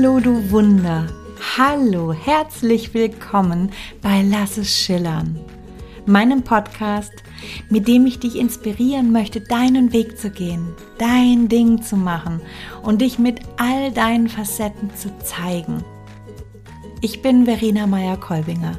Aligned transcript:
Hallo 0.00 0.20
du 0.20 0.52
Wunder, 0.52 1.08
hallo, 1.56 2.12
herzlich 2.12 2.94
willkommen 2.94 3.72
bei 4.00 4.22
Lass 4.22 4.56
es 4.56 4.78
schillern, 4.78 5.40
meinem 6.06 6.44
Podcast, 6.44 7.10
mit 7.68 7.88
dem 7.88 8.06
ich 8.06 8.20
dich 8.20 8.36
inspirieren 8.36 9.10
möchte, 9.10 9.40
deinen 9.40 9.92
Weg 9.92 10.16
zu 10.16 10.30
gehen, 10.30 10.68
dein 10.98 11.48
Ding 11.48 11.82
zu 11.82 11.96
machen 11.96 12.40
und 12.84 13.00
dich 13.00 13.18
mit 13.18 13.40
all 13.56 13.90
deinen 13.90 14.28
Facetten 14.28 14.94
zu 14.94 15.08
zeigen. 15.18 15.82
Ich 17.00 17.20
bin 17.20 17.46
Verena 17.46 17.88
Meyer-Kolbinger. 17.88 18.78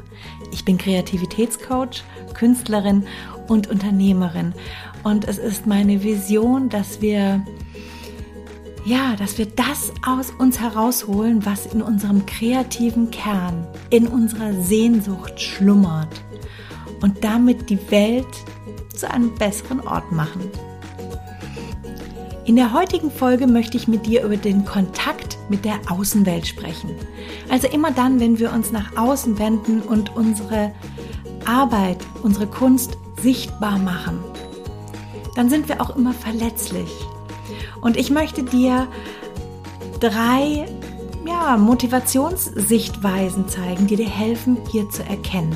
Ich 0.52 0.64
bin 0.64 0.78
Kreativitätscoach, 0.78 2.02
Künstlerin 2.32 3.04
und 3.46 3.66
Unternehmerin 3.66 4.54
und 5.02 5.28
es 5.28 5.36
ist 5.36 5.66
meine 5.66 6.02
Vision, 6.02 6.70
dass 6.70 7.02
wir 7.02 7.44
ja, 8.84 9.14
dass 9.16 9.38
wir 9.38 9.46
das 9.46 9.92
aus 10.06 10.30
uns 10.38 10.60
herausholen, 10.60 11.44
was 11.44 11.66
in 11.66 11.82
unserem 11.82 12.24
kreativen 12.26 13.10
Kern, 13.10 13.66
in 13.90 14.06
unserer 14.06 14.52
Sehnsucht 14.62 15.40
schlummert 15.40 16.22
und 17.02 17.22
damit 17.22 17.68
die 17.70 17.90
Welt 17.90 18.26
zu 18.96 19.10
einem 19.10 19.34
besseren 19.34 19.80
Ort 19.80 20.10
machen. 20.12 20.50
In 22.46 22.56
der 22.56 22.72
heutigen 22.72 23.10
Folge 23.10 23.46
möchte 23.46 23.76
ich 23.76 23.86
mit 23.86 24.06
dir 24.06 24.24
über 24.24 24.36
den 24.36 24.64
Kontakt 24.64 25.38
mit 25.48 25.64
der 25.64 25.78
Außenwelt 25.88 26.46
sprechen. 26.46 26.90
Also 27.48 27.68
immer 27.68 27.92
dann, 27.92 28.18
wenn 28.18 28.38
wir 28.38 28.52
uns 28.52 28.72
nach 28.72 28.96
außen 28.96 29.38
wenden 29.38 29.82
und 29.82 30.16
unsere 30.16 30.72
Arbeit, 31.44 31.98
unsere 32.22 32.46
Kunst 32.46 32.96
sichtbar 33.20 33.78
machen, 33.78 34.18
dann 35.36 35.48
sind 35.48 35.68
wir 35.68 35.80
auch 35.80 35.94
immer 35.96 36.12
verletzlich 36.12 36.90
und 37.80 37.96
ich 37.96 38.10
möchte 38.10 38.42
dir 38.42 38.88
drei 40.00 40.66
ja, 41.26 41.56
Motivationssichtweisen 41.56 43.48
zeigen, 43.48 43.86
die 43.86 43.96
dir 43.96 44.08
helfen, 44.08 44.58
hier 44.70 44.88
zu 44.90 45.02
erkennen. 45.04 45.54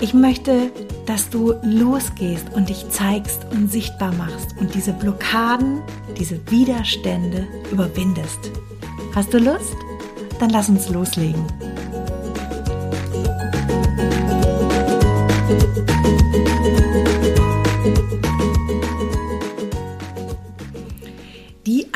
Ich 0.00 0.14
möchte, 0.14 0.72
dass 1.06 1.30
du 1.30 1.54
losgehst 1.62 2.52
und 2.54 2.68
dich 2.68 2.88
zeigst 2.90 3.46
und 3.52 3.70
sichtbar 3.70 4.12
machst 4.14 4.56
und 4.60 4.74
diese 4.74 4.92
Blockaden, 4.92 5.80
diese 6.18 6.40
Widerstände 6.50 7.46
überwindest. 7.70 8.50
Hast 9.14 9.32
du 9.32 9.38
Lust? 9.38 9.76
Dann 10.40 10.50
lass 10.50 10.68
uns 10.68 10.88
loslegen. 10.88 11.44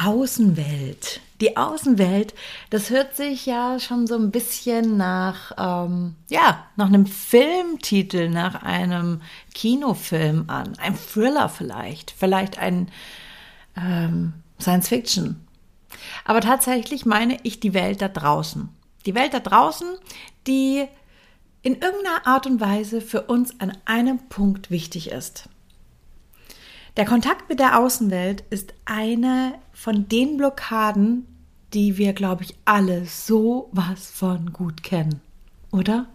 Außenwelt. 0.07 1.21
Die 1.41 1.57
Außenwelt, 1.57 2.33
das 2.71 2.91
hört 2.91 3.17
sich 3.17 3.45
ja 3.45 3.81
schon 3.81 4.07
so 4.07 4.15
ein 4.15 4.31
bisschen 4.31 4.97
nach, 4.97 5.53
ähm, 5.59 6.15
ja, 6.29 6.65
nach 6.77 6.87
einem 6.87 7.07
Filmtitel, 7.07 8.29
nach 8.29 8.63
einem 8.63 9.21
Kinofilm 9.53 10.45
an. 10.47 10.79
Ein 10.79 10.97
Thriller 10.97 11.49
vielleicht, 11.49 12.13
vielleicht 12.13 12.59
ein 12.59 12.89
ähm, 13.77 14.35
Science 14.61 14.89
Fiction. 14.89 15.45
Aber 16.25 16.41
tatsächlich 16.41 17.05
meine 17.05 17.39
ich 17.43 17.59
die 17.59 17.75
Welt 17.75 18.01
da 18.01 18.09
draußen. 18.09 18.69
Die 19.07 19.15
Welt 19.17 19.35
da 19.35 19.41
draußen, 19.41 19.89
die 20.47 20.87
in 21.63 21.81
irgendeiner 21.81 22.27
Art 22.27 22.47
und 22.47 22.61
Weise 22.61 23.01
für 23.01 23.23
uns 23.23 23.59
an 23.59 23.77
einem 23.87 24.21
Punkt 24.29 24.71
wichtig 24.71 25.11
ist. 25.11 25.49
Der 26.97 27.05
Kontakt 27.05 27.49
mit 27.49 27.59
der 27.59 27.79
Außenwelt 27.79 28.45
ist 28.49 28.73
eine 28.87 29.55
von 29.77 30.09
den 30.09 30.39
Blockaden, 30.39 31.27
die 31.75 31.99
wir, 31.99 32.15
glaube 32.15 32.43
ich, 32.43 32.57
alle 32.65 33.05
so 33.05 33.69
was 33.73 34.11
von 34.11 34.53
gut 34.53 34.83
kennen, 34.83 35.21
oder? 35.71 36.07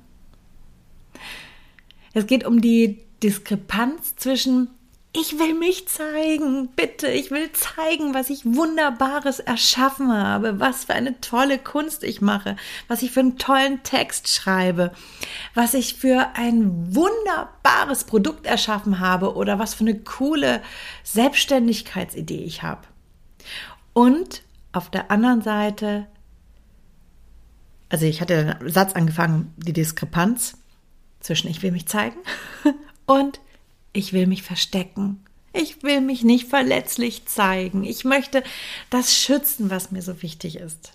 Es 2.13 2.25
geht 2.25 2.43
um 2.43 2.59
die 2.59 3.03
Diskrepanz 3.21 4.15
zwischen 4.15 4.69
ich 5.13 5.37
will 5.37 5.53
mich 5.53 5.89
zeigen, 5.89 6.69
bitte, 6.69 7.09
ich 7.09 7.31
will 7.31 7.51
zeigen, 7.51 8.13
was 8.13 8.29
ich 8.29 8.45
wunderbares 8.45 9.41
erschaffen 9.41 10.11
habe, 10.11 10.61
was 10.61 10.85
für 10.85 10.93
eine 10.93 11.19
tolle 11.19 11.57
Kunst 11.57 12.05
ich 12.05 12.21
mache, 12.21 12.55
was 12.87 13.01
ich 13.01 13.11
für 13.11 13.19
einen 13.19 13.37
tollen 13.37 13.83
Text 13.83 14.29
schreibe, 14.29 14.93
was 15.53 15.73
ich 15.73 15.95
für 15.95 16.29
ein 16.35 16.95
wunderbares 16.95 18.05
Produkt 18.05 18.47
erschaffen 18.47 19.01
habe 19.01 19.35
oder 19.35 19.59
was 19.59 19.73
für 19.73 19.83
eine 19.83 19.99
coole 19.99 20.61
Selbstständigkeitsidee 21.03 22.43
ich 22.45 22.63
habe. 22.63 22.87
Und 23.93 24.43
auf 24.71 24.89
der 24.89 25.11
anderen 25.11 25.41
Seite, 25.41 26.07
also 27.89 28.05
ich 28.05 28.21
hatte 28.21 28.57
den 28.59 28.69
Satz 28.69 28.93
angefangen, 28.93 29.53
die 29.57 29.73
Diskrepanz 29.73 30.57
zwischen 31.19 31.49
ich 31.49 31.61
will 31.61 31.71
mich 31.71 31.87
zeigen 31.87 32.19
und 33.05 33.39
ich 33.93 34.13
will 34.13 34.27
mich 34.27 34.43
verstecken. 34.43 35.23
Ich 35.53 35.83
will 35.83 35.99
mich 35.99 36.23
nicht 36.23 36.47
verletzlich 36.47 37.25
zeigen. 37.25 37.83
Ich 37.83 38.05
möchte 38.05 38.43
das 38.89 39.15
schützen, 39.15 39.69
was 39.69 39.91
mir 39.91 40.01
so 40.01 40.21
wichtig 40.21 40.55
ist. 40.55 40.93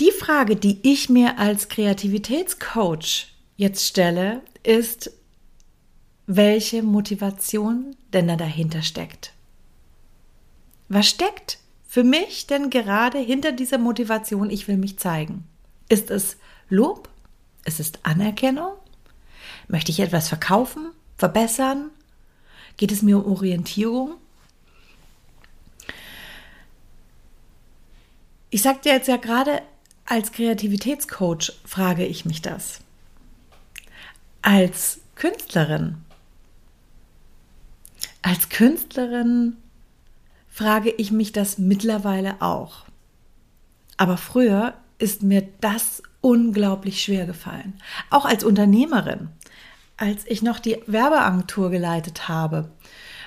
Die 0.00 0.12
Frage, 0.12 0.54
die 0.54 0.78
ich 0.82 1.08
mir 1.08 1.38
als 1.38 1.68
Kreativitätscoach 1.68 3.26
jetzt 3.56 3.84
stelle, 3.84 4.42
ist, 4.62 5.10
welche 6.26 6.84
Motivation 6.84 7.96
denn 8.12 8.28
da 8.28 8.36
dahinter 8.36 8.82
steckt. 8.82 9.32
Was 10.88 11.06
steckt 11.06 11.58
für 11.86 12.04
mich 12.04 12.46
denn 12.46 12.70
gerade 12.70 13.18
hinter 13.18 13.52
dieser 13.52 13.78
Motivation, 13.78 14.50
ich 14.50 14.68
will 14.68 14.76
mich 14.76 14.98
zeigen? 14.98 15.46
Ist 15.88 16.10
es 16.10 16.36
Lob? 16.68 17.08
Ist 17.64 17.80
es 17.80 17.92
Anerkennung? 18.02 18.72
Möchte 19.68 19.90
ich 19.90 20.00
etwas 20.00 20.28
verkaufen, 20.28 20.90
verbessern? 21.16 21.90
Geht 22.76 22.92
es 22.92 23.02
mir 23.02 23.18
um 23.18 23.32
Orientierung? 23.32 24.14
Ich 28.50 28.62
sagte 28.62 28.88
jetzt 28.88 29.08
ja 29.08 29.18
gerade, 29.18 29.60
als 30.06 30.32
Kreativitätscoach 30.32 31.52
frage 31.66 32.06
ich 32.06 32.24
mich 32.24 32.40
das. 32.40 32.80
Als 34.40 35.00
Künstlerin. 35.16 35.98
Als 38.22 38.48
Künstlerin 38.48 39.58
frage 40.58 40.90
ich 40.90 41.12
mich 41.12 41.32
das 41.32 41.58
mittlerweile 41.58 42.42
auch. 42.42 42.84
Aber 43.96 44.16
früher 44.16 44.74
ist 44.98 45.22
mir 45.22 45.48
das 45.60 46.02
unglaublich 46.20 47.02
schwer 47.02 47.26
gefallen. 47.26 47.74
Auch 48.10 48.24
als 48.24 48.44
Unternehmerin 48.44 49.28
als 49.98 50.22
ich 50.26 50.42
noch 50.42 50.60
die 50.60 50.78
Werbeagentur 50.86 51.70
geleitet 51.70 52.28
habe, 52.28 52.70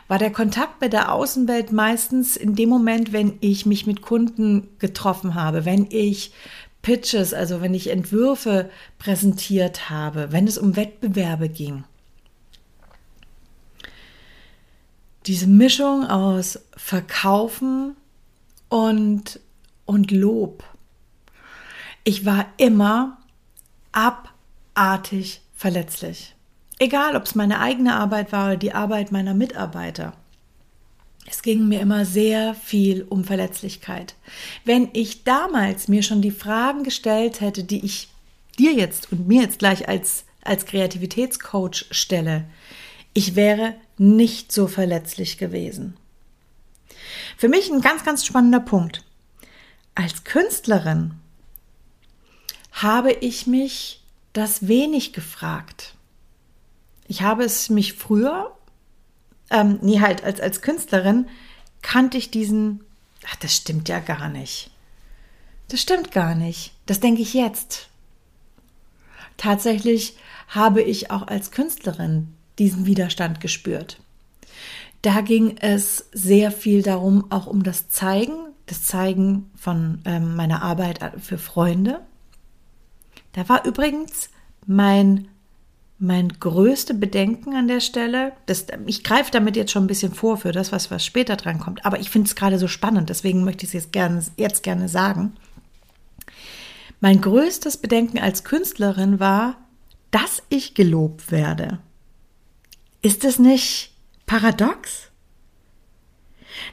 war 0.08 0.18
der 0.18 0.31
Kontakt 0.31 0.81
mit 0.81 0.94
der 0.94 1.14
Außenwelt 1.14 1.72
meistens 1.72 2.36
in 2.36 2.56
dem 2.56 2.69
Moment, 2.69 3.14
wenn 3.14 3.38
ich 3.42 3.66
mich 3.66 3.86
mit 3.86 4.02
Kunden 4.02 4.69
getroffen 4.80 5.36
habe, 5.36 5.66
wenn 5.66 5.88
ich 5.90 6.34
Pitches, 6.81 7.34
also 7.34 7.62
wenn 7.62 7.74
ich 7.74 7.92
Entwürfe 7.92 8.69
präsentiert 8.98 9.90
habe, 9.90 10.31
wenn 10.31 10.48
es 10.48 10.58
um 10.58 10.75
Wettbewerbe 10.75 11.50
ging. 11.50 11.84
Diese 15.28 15.48
Mischung 15.48 16.06
aus 16.06 16.59
Verkaufen 16.76 17.96
und, 18.70 19.40
und 19.86 20.12
Lob. 20.12 20.64
Ich 22.04 22.26
war 22.26 22.48
immer 22.58 23.18
abartig 23.92 25.42
verletzlich. 25.54 26.36
Egal, 26.80 27.16
ob 27.16 27.24
es 27.24 27.36
meine 27.36 27.60
eigene 27.60 27.95
Arbeit 27.95 28.31
war 28.31 28.48
oder 28.48 28.57
die 28.57 28.74
Arbeit 28.74 29.12
meiner 29.12 29.36
Mitarbeiter. 29.36 30.13
Es 31.28 31.44
ging 31.44 31.68
mir 31.68 31.80
immer 31.80 32.06
sehr 32.06 32.56
viel 32.56 33.04
um 33.04 33.24
Verletzlichkeit. 33.24 34.16
Wenn 34.66 34.90
ich 34.94 35.24
damals 35.24 35.88
mir 35.88 36.01
schon 36.01 36.24
die 36.24 36.31
Fragen 36.31 36.84
gestellt 36.84 37.42
hätte, 37.42 37.63
die 37.63 37.86
ich 37.86 38.10
dir 38.57 38.74
jetzt 38.74 39.12
und 39.12 39.28
mir 39.28 39.44
jetzt 39.44 39.60
gleich 39.60 39.88
als, 39.88 40.25
als 40.44 40.66
Kreativitätscoach 40.66 41.86
stelle, 41.92 42.45
ich 43.13 43.36
wäre 43.36 43.75
nicht 44.01 44.51
so 44.51 44.65
verletzlich 44.65 45.38
gewesen. 45.38 45.95
Für 47.38 47.50
mich 47.50 47.69
ein 47.69 47.81
ganz, 47.81 48.03
ganz 48.03 48.25
spannender 48.25 48.59
Punkt. 48.59 49.06
Als 49.94 50.24
Künstlerin 50.24 51.13
habe 52.71 53.12
ich 53.12 53.45
mich 53.45 54.01
das 54.33 54.68
wenig 54.68 55.13
gefragt. 55.13 55.94
Ich 57.07 57.21
habe 57.21 57.44
es 57.44 57.69
mich 57.69 57.94
früher, 57.94 58.57
ähm, 59.51 59.77
nee, 59.83 60.00
halt 60.00 60.24
als, 60.24 60.42
als 60.42 60.63
Künstlerin, 60.63 61.30
kannte 61.83 62.18
ich 62.18 62.31
diesen, 62.31 62.83
ach, 63.27 63.36
das 63.36 63.56
stimmt 63.56 63.88
ja 63.88 64.00
gar 64.00 64.30
nicht. 64.30 64.71
Das 65.68 65.80
stimmt 65.80 66.12
gar 66.12 66.33
nicht. 66.33 66.74
Das 66.88 67.01
denke 67.01 67.21
ich 67.21 67.36
jetzt. 67.36 67.88
Tatsächlich 69.38 70.18
habe 70.47 70.81
ich 70.81 71.12
auch 71.12 71.27
als 71.27 71.51
Künstlerin 71.51 72.33
diesen 72.62 72.86
Widerstand 72.86 73.42
gespürt. 73.42 73.98
Da 75.02 75.22
ging 75.22 75.58
es 75.58 76.08
sehr 76.13 76.52
viel 76.52 76.84
darum, 76.84 77.31
auch 77.31 77.48
um 77.48 77.63
das 77.63 77.90
Zeigen, 77.90 78.36
das 78.68 78.84
Zeigen 78.84 79.50
von 79.56 80.00
ähm, 80.06 80.36
meiner 80.36 80.62
Arbeit 80.62 81.00
für 81.19 81.40
Freunde. 81.40 82.02
Da 83.34 83.50
war 83.50 83.66
übrigens 83.66 84.30
mein 84.66 85.28
mein 86.04 86.30
größte 86.30 86.96
Bedenken 86.96 87.54
an 87.54 87.68
der 87.68 87.80
Stelle, 87.80 88.34
das, 88.48 88.66
ich 88.88 89.04
greife 89.04 89.30
damit 89.30 89.56
jetzt 89.56 89.72
schon 89.72 89.84
ein 89.84 89.88
bisschen 89.88 90.16
vor 90.16 90.38
für 90.38 90.52
das, 90.52 90.72
was, 90.72 90.90
was 90.90 91.06
später 91.06 91.36
dran 91.36 91.60
kommt, 91.60 91.86
aber 91.86 92.00
ich 92.00 92.10
finde 92.10 92.28
es 92.28 92.34
gerade 92.34 92.57
so 92.57 92.68
spannend, 92.68 93.12
deswegen 93.12 93.44
möchte 93.44 93.66
ich 93.66 93.69
es 93.69 93.74
jetzt 93.74 93.94
gerne, 93.94 94.25
jetzt 94.36 94.64
gerne 94.64 94.90
sagen. 94.90 95.34
Mein 97.02 97.22
größtes 97.22 97.78
Bedenken 97.78 98.18
als 98.18 98.44
Künstlerin 98.44 99.19
war, 99.19 99.57
dass 100.10 100.42
ich 100.50 100.74
gelobt 100.74 101.31
werde. 101.31 101.78
Ist 103.01 103.25
es 103.25 103.39
nicht 103.39 103.94
paradox? 104.25 105.09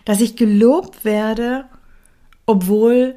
Dass 0.04 0.20
ich 0.20 0.36
gelobt 0.36 1.04
werde, 1.04 1.66
obwohl 2.46 3.16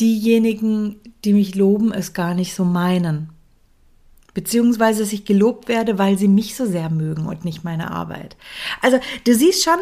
diejenigen, 0.00 1.00
die 1.24 1.32
mich 1.32 1.54
loben, 1.54 1.92
es 1.92 2.12
gar 2.12 2.34
nicht 2.34 2.54
so 2.54 2.64
meinen 2.64 3.30
beziehungsweise 4.36 5.02
dass 5.02 5.14
ich 5.14 5.24
gelobt 5.24 5.66
werde, 5.66 5.96
weil 5.96 6.18
sie 6.18 6.28
mich 6.28 6.56
so 6.56 6.66
sehr 6.66 6.90
mögen 6.90 7.24
und 7.24 7.46
nicht 7.46 7.64
meine 7.64 7.90
Arbeit. 7.90 8.36
Also 8.82 8.98
du 9.24 9.34
siehst 9.34 9.64
schon, 9.64 9.78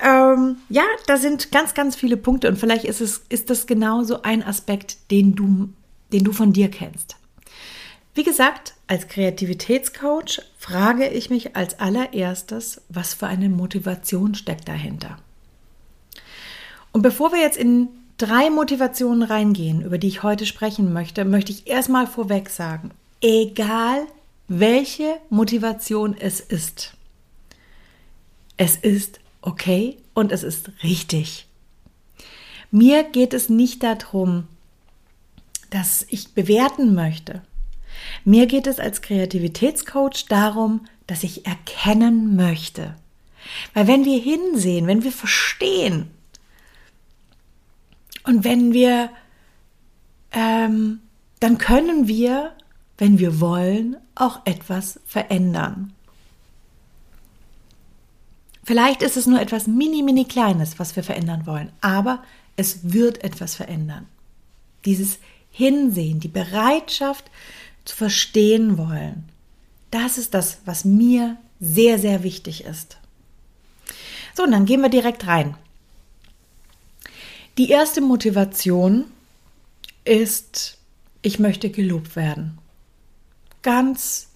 ähm, 0.00 0.56
ja, 0.70 0.84
da 1.06 1.18
sind 1.18 1.52
ganz, 1.52 1.74
ganz 1.74 1.94
viele 1.94 2.16
Punkte 2.16 2.48
und 2.48 2.56
vielleicht 2.56 2.86
ist 2.86 3.02
es, 3.02 3.20
ist 3.28 3.50
das 3.50 3.66
genauso 3.66 4.22
ein 4.22 4.42
Aspekt, 4.42 5.10
den 5.10 5.34
du, 5.34 5.68
den 6.10 6.24
du 6.24 6.32
von 6.32 6.54
dir 6.54 6.70
kennst. 6.70 7.16
Wie 8.14 8.24
gesagt, 8.24 8.74
als 8.88 9.08
Kreativitätscoach 9.08 10.42
frage 10.58 11.08
ich 11.08 11.30
mich 11.30 11.56
als 11.56 11.80
allererstes, 11.80 12.82
was 12.90 13.14
für 13.14 13.26
eine 13.26 13.48
Motivation 13.48 14.34
steckt 14.34 14.68
dahinter. 14.68 15.18
Und 16.92 17.00
bevor 17.00 17.32
wir 17.32 17.40
jetzt 17.40 17.56
in 17.56 17.88
drei 18.18 18.50
Motivationen 18.50 19.22
reingehen, 19.22 19.80
über 19.80 19.96
die 19.96 20.08
ich 20.08 20.22
heute 20.22 20.44
sprechen 20.44 20.92
möchte, 20.92 21.24
möchte 21.24 21.52
ich 21.52 21.66
erstmal 21.66 22.06
vorweg 22.06 22.50
sagen, 22.50 22.90
egal 23.22 24.06
welche 24.46 25.16
Motivation 25.30 26.14
es 26.14 26.40
ist. 26.40 26.94
Es 28.58 28.76
ist 28.76 29.20
okay 29.40 29.96
und 30.12 30.32
es 30.32 30.42
ist 30.42 30.70
richtig. 30.82 31.46
Mir 32.70 33.04
geht 33.04 33.32
es 33.32 33.48
nicht 33.48 33.82
darum, 33.82 34.46
dass 35.70 36.04
ich 36.10 36.34
bewerten 36.34 36.94
möchte. 36.94 37.42
Mir 38.24 38.46
geht 38.46 38.66
es 38.66 38.78
als 38.78 39.02
Kreativitätscoach 39.02 40.26
darum, 40.28 40.86
dass 41.06 41.22
ich 41.22 41.46
erkennen 41.46 42.36
möchte. 42.36 42.94
Weil 43.74 43.86
wenn 43.86 44.04
wir 44.04 44.20
hinsehen, 44.20 44.86
wenn 44.86 45.02
wir 45.04 45.12
verstehen 45.12 46.10
und 48.24 48.44
wenn 48.44 48.72
wir, 48.72 49.10
ähm, 50.32 51.00
dann 51.40 51.58
können 51.58 52.06
wir 52.06 52.52
wenn 53.02 53.18
wir 53.18 53.40
wollen, 53.40 53.96
auch 54.14 54.42
etwas 54.44 55.00
verändern. 55.06 55.92
Vielleicht 58.62 59.02
ist 59.02 59.16
es 59.16 59.26
nur 59.26 59.40
etwas 59.40 59.66
mini, 59.66 60.04
mini 60.04 60.24
kleines, 60.24 60.78
was 60.78 60.94
wir 60.94 61.02
verändern 61.02 61.44
wollen, 61.44 61.72
aber 61.80 62.22
es 62.54 62.92
wird 62.92 63.24
etwas 63.24 63.56
verändern. 63.56 64.06
Dieses 64.84 65.18
Hinsehen, 65.50 66.20
die 66.20 66.28
Bereitschaft 66.28 67.28
zu 67.84 67.96
verstehen 67.96 68.78
wollen, 68.78 69.28
das 69.90 70.18
ist 70.18 70.34
das, 70.34 70.58
was 70.64 70.84
mir 70.84 71.36
sehr, 71.60 71.98
sehr 71.98 72.22
wichtig 72.22 72.64
ist. 72.64 72.98
So, 74.34 74.44
und 74.44 74.52
dann 74.52 74.64
gehen 74.64 74.80
wir 74.80 74.88
direkt 74.88 75.26
rein. 75.26 75.56
Die 77.58 77.68
erste 77.68 78.00
Motivation 78.00 79.04
ist, 80.04 80.78
ich 81.20 81.38
möchte 81.38 81.70
gelobt 81.70 82.16
werden. 82.16 82.58
Ganz 83.60 84.28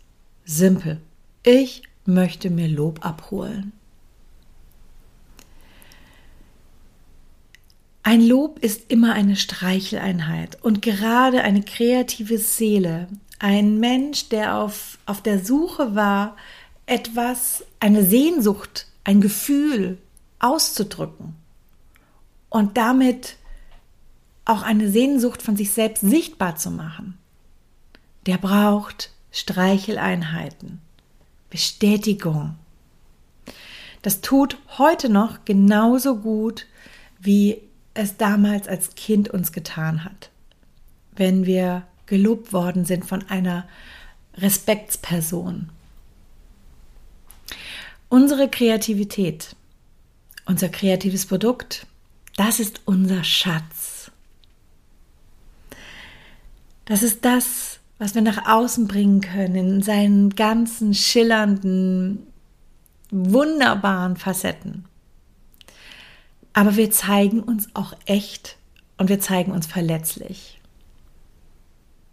simpel. 0.44 1.00
Ich 1.42 1.82
möchte 2.04 2.50
mir 2.50 2.68
Lob 2.68 3.04
abholen. 3.04 3.72
Ein 8.02 8.24
Lob 8.24 8.60
ist 8.60 8.92
immer 8.92 9.14
eine 9.14 9.34
Streicheleinheit 9.34 10.62
und 10.62 10.80
gerade 10.80 11.42
eine 11.42 11.62
kreative 11.62 12.38
Seele, 12.38 13.08
ein 13.38 13.78
Mensch, 13.78 14.28
der 14.28 14.56
auf, 14.56 14.98
auf 15.06 15.22
der 15.22 15.44
Suche 15.44 15.94
war, 15.94 16.36
etwas, 16.86 17.64
eine 17.80 18.04
Sehnsucht, 18.04 18.86
ein 19.04 19.20
Gefühl 19.20 19.98
auszudrücken 20.38 21.34
und 22.48 22.76
damit 22.76 23.36
auch 24.44 24.62
eine 24.62 24.90
Sehnsucht 24.90 25.42
von 25.42 25.56
sich 25.56 25.72
selbst 25.72 26.02
sichtbar 26.02 26.56
zu 26.56 26.70
machen. 26.70 27.18
Der 28.26 28.38
braucht 28.38 29.10
Streicheleinheiten, 29.32 30.80
Bestätigung. 31.50 32.54
Das 34.02 34.20
tut 34.20 34.56
heute 34.78 35.08
noch 35.08 35.44
genauso 35.44 36.16
gut, 36.16 36.66
wie 37.18 37.60
es 37.94 38.16
damals 38.16 38.68
als 38.68 38.94
Kind 38.94 39.28
uns 39.28 39.52
getan 39.52 40.04
hat. 40.04 40.30
Wenn 41.12 41.44
wir 41.46 41.86
gelobt 42.06 42.52
worden 42.52 42.84
sind 42.84 43.04
von 43.04 43.28
einer 43.28 43.66
Respektsperson. 44.34 45.70
Unsere 48.08 48.48
Kreativität, 48.48 49.56
unser 50.44 50.68
kreatives 50.68 51.26
Produkt, 51.26 51.86
das 52.36 52.60
ist 52.60 52.82
unser 52.84 53.24
Schatz. 53.24 54.10
Das 56.84 57.02
ist 57.02 57.24
das, 57.24 57.80
was 57.98 58.14
wir 58.14 58.22
nach 58.22 58.46
außen 58.46 58.86
bringen 58.86 59.20
können, 59.20 59.54
in 59.54 59.82
seinen 59.82 60.30
ganzen 60.30 60.94
schillernden, 60.94 62.26
wunderbaren 63.10 64.16
Facetten. 64.16 64.84
Aber 66.52 66.76
wir 66.76 66.90
zeigen 66.90 67.40
uns 67.40 67.68
auch 67.74 67.94
echt 68.06 68.56
und 68.98 69.08
wir 69.08 69.20
zeigen 69.20 69.52
uns 69.52 69.66
verletzlich. 69.66 70.55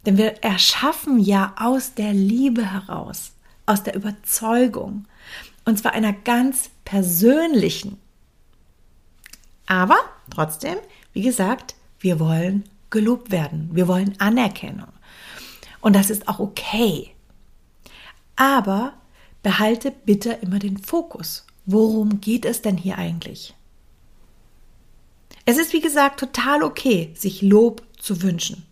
Denn 0.06 0.18
wir 0.18 0.44
erschaffen 0.44 1.20
ja 1.20 1.56
aus 1.58 1.94
der 1.94 2.14
Liebe 2.14 2.72
heraus, 2.72 3.34
aus 3.66 3.84
der 3.84 3.96
Überzeugung, 3.96 5.06
und 5.66 5.80
zwar 5.80 5.94
einer 5.94 6.14
ganz 6.14 6.70
persönlichen. 6.84 7.98
Aber 9.66 9.98
trotzdem, 10.30 10.78
wie 11.14 11.22
gesagt, 11.22 11.76
wir 12.00 12.20
wollen 12.20 12.66
gelobt 12.90 13.32
werden, 13.32 13.70
wir 13.72 13.88
wollen 13.88 14.20
Anerkennung. 14.20 14.90
Und 15.80 15.96
das 15.96 16.10
ist 16.10 16.28
auch 16.28 16.40
okay. 16.40 17.12
Aber 18.36 18.94
behalte 19.42 19.92
bitte 19.92 20.32
immer 20.42 20.60
den 20.60 20.78
Fokus. 20.78 21.46
Worum 21.66 22.20
geht 22.20 22.46
es 22.46 22.62
denn 22.62 22.78
hier 22.78 22.98
eigentlich? 22.98 23.54
Es 25.46 25.58
ist, 25.58 25.74
wie 25.74 25.82
gesagt, 25.82 26.20
total 26.20 26.64
okay, 26.64 27.14
sich 27.16 27.42
Lob 27.42 27.84
zu 28.00 28.22
wünschen. 28.22 28.66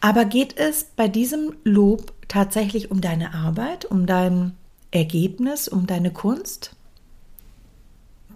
Aber 0.00 0.24
geht 0.24 0.56
es 0.56 0.84
bei 0.84 1.08
diesem 1.08 1.54
Lob 1.64 2.12
tatsächlich 2.28 2.90
um 2.90 3.00
deine 3.00 3.34
Arbeit, 3.34 3.84
um 3.84 4.06
dein 4.06 4.54
Ergebnis, 4.90 5.68
um 5.68 5.86
deine 5.86 6.12
Kunst? 6.12 6.76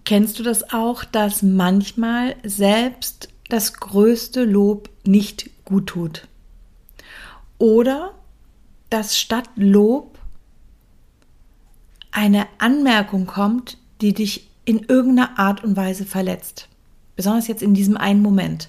Kennst 0.04 0.38
du 0.38 0.42
das 0.42 0.72
auch, 0.72 1.04
dass 1.04 1.42
manchmal 1.42 2.34
selbst 2.42 3.28
das 3.48 3.74
größte 3.74 4.44
Lob 4.44 4.90
nicht 5.04 5.50
gut 5.64 5.86
tut? 5.88 6.26
Oder 7.58 8.14
dass 8.90 9.16
statt 9.16 9.48
Lob 9.54 10.18
eine 12.10 12.46
Anmerkung 12.58 13.26
kommt, 13.26 13.78
die 14.00 14.12
dich 14.12 14.50
in 14.64 14.80
irgendeiner 14.80 15.38
Art 15.38 15.62
und 15.64 15.76
Weise 15.76 16.04
verletzt. 16.04 16.68
Besonders 17.16 17.46
jetzt 17.46 17.62
in 17.62 17.74
diesem 17.74 17.96
einen 17.96 18.20
Moment. 18.20 18.68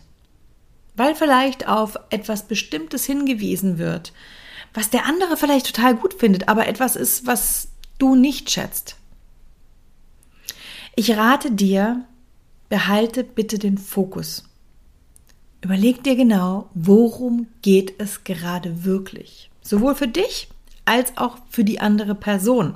Weil 0.95 1.15
vielleicht 1.15 1.67
auf 1.67 1.97
etwas 2.09 2.47
Bestimmtes 2.47 3.05
hingewiesen 3.05 3.77
wird, 3.77 4.13
was 4.73 4.89
der 4.89 5.05
andere 5.05 5.37
vielleicht 5.37 5.67
total 5.67 5.95
gut 5.95 6.13
findet, 6.13 6.47
aber 6.47 6.67
etwas 6.67 6.95
ist, 6.95 7.25
was 7.25 7.69
du 7.97 8.15
nicht 8.15 8.49
schätzt. 8.51 8.95
Ich 10.95 11.15
rate 11.15 11.51
dir, 11.51 12.05
behalte 12.69 13.23
bitte 13.23 13.57
den 13.57 13.77
Fokus. 13.77 14.43
Überleg 15.61 16.03
dir 16.03 16.15
genau, 16.15 16.69
worum 16.73 17.47
geht 17.61 17.93
es 17.99 18.23
gerade 18.23 18.83
wirklich. 18.83 19.49
Sowohl 19.61 19.95
für 19.95 20.07
dich 20.07 20.49
als 20.85 21.17
auch 21.17 21.37
für 21.49 21.63
die 21.63 21.79
andere 21.79 22.15
Person. 22.15 22.75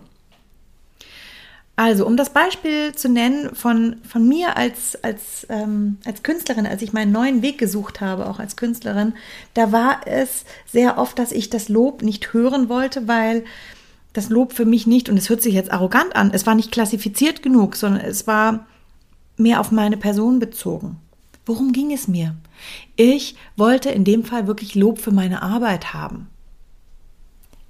Also, 1.79 2.07
um 2.07 2.17
das 2.17 2.31
Beispiel 2.31 2.95
zu 2.95 3.07
nennen 3.07 3.53
von, 3.53 3.97
von 4.01 4.27
mir 4.27 4.57
als, 4.57 5.01
als, 5.03 5.45
ähm, 5.47 5.97
als 6.05 6.23
Künstlerin, 6.23 6.65
als 6.65 6.81
ich 6.81 6.91
meinen 6.91 7.11
neuen 7.11 7.43
Weg 7.43 7.59
gesucht 7.59 8.01
habe, 8.01 8.27
auch 8.27 8.39
als 8.39 8.55
Künstlerin, 8.55 9.13
da 9.53 9.71
war 9.71 10.01
es 10.07 10.43
sehr 10.65 10.97
oft, 10.97 11.19
dass 11.19 11.31
ich 11.31 11.51
das 11.51 11.69
Lob 11.69 12.01
nicht 12.01 12.33
hören 12.33 12.67
wollte, 12.67 13.07
weil 13.07 13.45
das 14.13 14.29
Lob 14.29 14.53
für 14.53 14.65
mich 14.65 14.87
nicht, 14.87 15.07
und 15.07 15.17
es 15.17 15.29
hört 15.29 15.43
sich 15.43 15.53
jetzt 15.53 15.71
arrogant 15.71 16.15
an, 16.15 16.31
es 16.33 16.47
war 16.47 16.55
nicht 16.55 16.71
klassifiziert 16.71 17.43
genug, 17.43 17.75
sondern 17.75 18.01
es 18.01 18.25
war 18.25 18.65
mehr 19.37 19.59
auf 19.59 19.71
meine 19.71 19.97
Person 19.97 20.39
bezogen. 20.39 20.97
Worum 21.45 21.73
ging 21.73 21.93
es 21.93 22.07
mir? 22.07 22.35
Ich 22.95 23.35
wollte 23.55 23.91
in 23.91 24.03
dem 24.03 24.23
Fall 24.23 24.47
wirklich 24.47 24.73
Lob 24.73 24.97
für 24.97 25.11
meine 25.11 25.43
Arbeit 25.43 25.93
haben. 25.93 26.27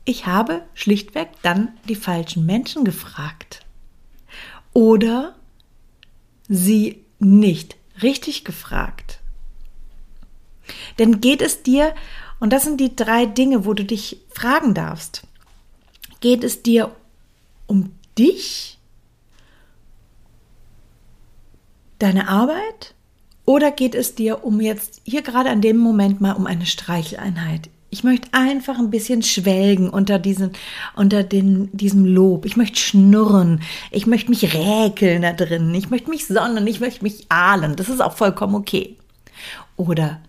Ich 0.05 0.25
habe 0.25 0.61
schlichtweg 0.73 1.27
dann 1.41 1.73
die 1.89 1.95
falschen 1.95 2.45
Menschen 2.45 2.85
gefragt. 2.85 3.66
Oder 4.77 5.33
sie 6.47 7.03
nicht 7.17 7.77
richtig 8.03 8.45
gefragt. 8.45 9.21
Denn 10.99 11.19
geht 11.19 11.41
es 11.41 11.63
dir, 11.63 11.95
und 12.39 12.53
das 12.53 12.65
sind 12.65 12.79
die 12.79 12.95
drei 12.95 13.25
Dinge, 13.25 13.65
wo 13.65 13.73
du 13.73 13.83
dich 13.83 14.21
fragen 14.29 14.75
darfst, 14.75 15.23
geht 16.19 16.43
es 16.43 16.61
dir 16.61 16.95
um 17.65 17.91
dich, 18.19 18.77
deine 21.97 22.27
Arbeit, 22.27 22.93
oder 23.45 23.71
geht 23.71 23.95
es 23.95 24.13
dir 24.13 24.43
um 24.43 24.61
jetzt 24.61 25.01
hier 25.05 25.23
gerade 25.23 25.49
an 25.49 25.61
dem 25.61 25.77
Moment 25.77 26.21
mal 26.21 26.33
um 26.33 26.45
eine 26.45 26.67
Streicheleinheit? 26.67 27.71
Ich 27.89 28.03
möchte 28.03 28.27
einfach 28.33 28.77
ein 28.79 28.89
bisschen 28.89 29.23
schwelgen 29.23 29.89
unter 29.89 30.19
diesen, 30.19 30.51
unter 30.95 31.23
den, 31.23 31.69
diesem 31.75 32.05
Lob. 32.05 32.45
Ich 32.45 32.57
möchte 32.57 32.79
schnurren. 32.79 33.61
Ich 33.91 34.07
möchte 34.07 34.29
mich 34.29 34.53
räkeln 34.53 35.21
da 35.21 35.31
drin. 35.31 35.73
Ich 35.73 35.89
möchte 35.89 36.09
mich 36.09 36.27
sonnen. 36.27 36.67
Ich 36.67 36.81
möchte 36.81 37.03
mich 37.03 37.25
ahlen. 37.29 37.75
Das 37.77 37.87
ist 37.87 38.01
auch 38.01 38.17
vollkommen 38.17 38.55
okay. 38.55 38.97
Oder 39.77 40.19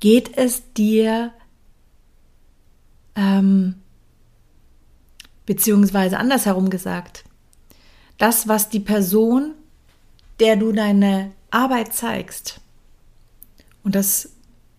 geht 0.00 0.36
es 0.36 0.62
dir, 0.72 1.32
ähm, 3.16 3.74
beziehungsweise 5.44 6.18
andersherum 6.18 6.70
gesagt, 6.70 7.24
das, 8.16 8.48
was 8.48 8.68
die 8.68 8.80
Person, 8.80 9.54
der 10.40 10.56
du 10.56 10.72
deine 10.72 11.32
Arbeit 11.50 11.94
zeigst 11.94 12.60
und 13.82 13.94
das, 13.94 14.30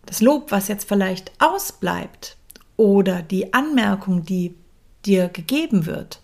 das 0.09 0.21
Lob, 0.21 0.51
was 0.51 0.67
jetzt 0.67 0.89
vielleicht 0.89 1.31
ausbleibt 1.37 2.35
oder 2.77 3.21
die 3.21 3.53
Anmerkung, 3.53 4.25
die 4.25 4.55
dir 5.05 5.29
gegeben 5.29 5.85
wird, 5.85 6.19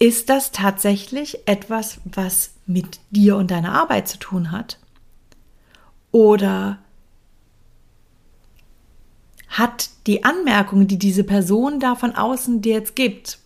ist 0.00 0.28
das 0.28 0.50
tatsächlich 0.50 1.46
etwas, 1.46 2.00
was 2.04 2.54
mit 2.66 2.98
dir 3.10 3.36
und 3.36 3.52
deiner 3.52 3.74
Arbeit 3.74 4.08
zu 4.08 4.18
tun 4.18 4.50
hat? 4.50 4.80
Oder 6.10 6.78
hat 9.46 9.90
die 10.08 10.24
Anmerkung, 10.24 10.88
die 10.88 10.98
diese 10.98 11.22
Person 11.22 11.78
da 11.78 11.94
von 11.94 12.16
außen 12.16 12.60
dir 12.60 12.74
jetzt 12.74 12.96
gibt, 12.96 13.38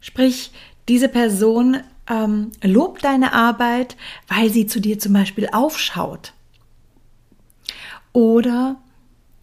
sprich, 0.00 0.52
diese 0.88 1.08
Person 1.08 1.78
ähm, 2.06 2.52
lobt 2.62 3.02
deine 3.02 3.32
Arbeit, 3.32 3.96
weil 4.28 4.50
sie 4.50 4.66
zu 4.66 4.78
dir 4.78 4.98
zum 4.98 5.14
Beispiel 5.14 5.48
aufschaut. 5.50 6.33
Oder 8.14 8.76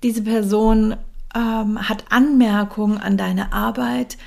diese 0.01 0.23
Person 0.23 0.95
ähm, 1.35 1.87
hat 1.87 2.05
Anmerkungen 2.09 2.97
an 2.97 3.17
deine 3.17 3.53
Arbeit, 3.53 4.17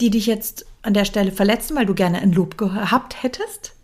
die 0.00 0.10
dich 0.10 0.26
jetzt 0.26 0.66
an 0.82 0.94
der 0.94 1.04
Stelle 1.04 1.32
verletzen, 1.32 1.76
weil 1.76 1.86
du 1.86 1.94
gerne 1.94 2.18
ein 2.18 2.32
Lob 2.32 2.56
gehabt 2.56 3.22
hättest. 3.22 3.74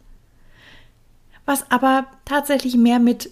Was 1.46 1.70
aber 1.70 2.06
tatsächlich 2.24 2.76
mehr 2.76 3.00
mit 3.00 3.30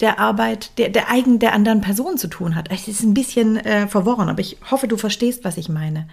der 0.00 0.18
Arbeit 0.18 0.78
der, 0.78 0.88
der 0.88 1.10
eigen 1.10 1.38
der 1.40 1.52
anderen 1.52 1.80
Person 1.80 2.16
zu 2.18 2.28
tun 2.28 2.54
hat. 2.54 2.70
Es 2.70 2.88
ist 2.88 3.02
ein 3.02 3.14
bisschen 3.14 3.56
äh, 3.56 3.88
verworren, 3.88 4.28
aber 4.28 4.40
ich 4.40 4.56
hoffe, 4.70 4.86
du 4.86 4.96
verstehst, 4.96 5.44
was 5.44 5.56
ich 5.56 5.68
meine. 5.68 6.08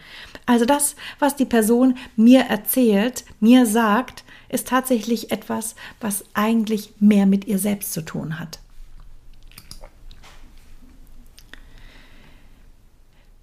Also 0.45 0.65
das, 0.65 0.95
was 1.19 1.35
die 1.35 1.45
Person 1.45 1.97
mir 2.15 2.41
erzählt, 2.41 3.25
mir 3.39 3.65
sagt, 3.65 4.23
ist 4.49 4.67
tatsächlich 4.67 5.31
etwas, 5.31 5.75
was 6.01 6.25
eigentlich 6.33 6.93
mehr 6.99 7.27
mit 7.27 7.45
ihr 7.45 7.59
selbst 7.59 7.93
zu 7.93 8.01
tun 8.01 8.39
hat. 8.39 8.59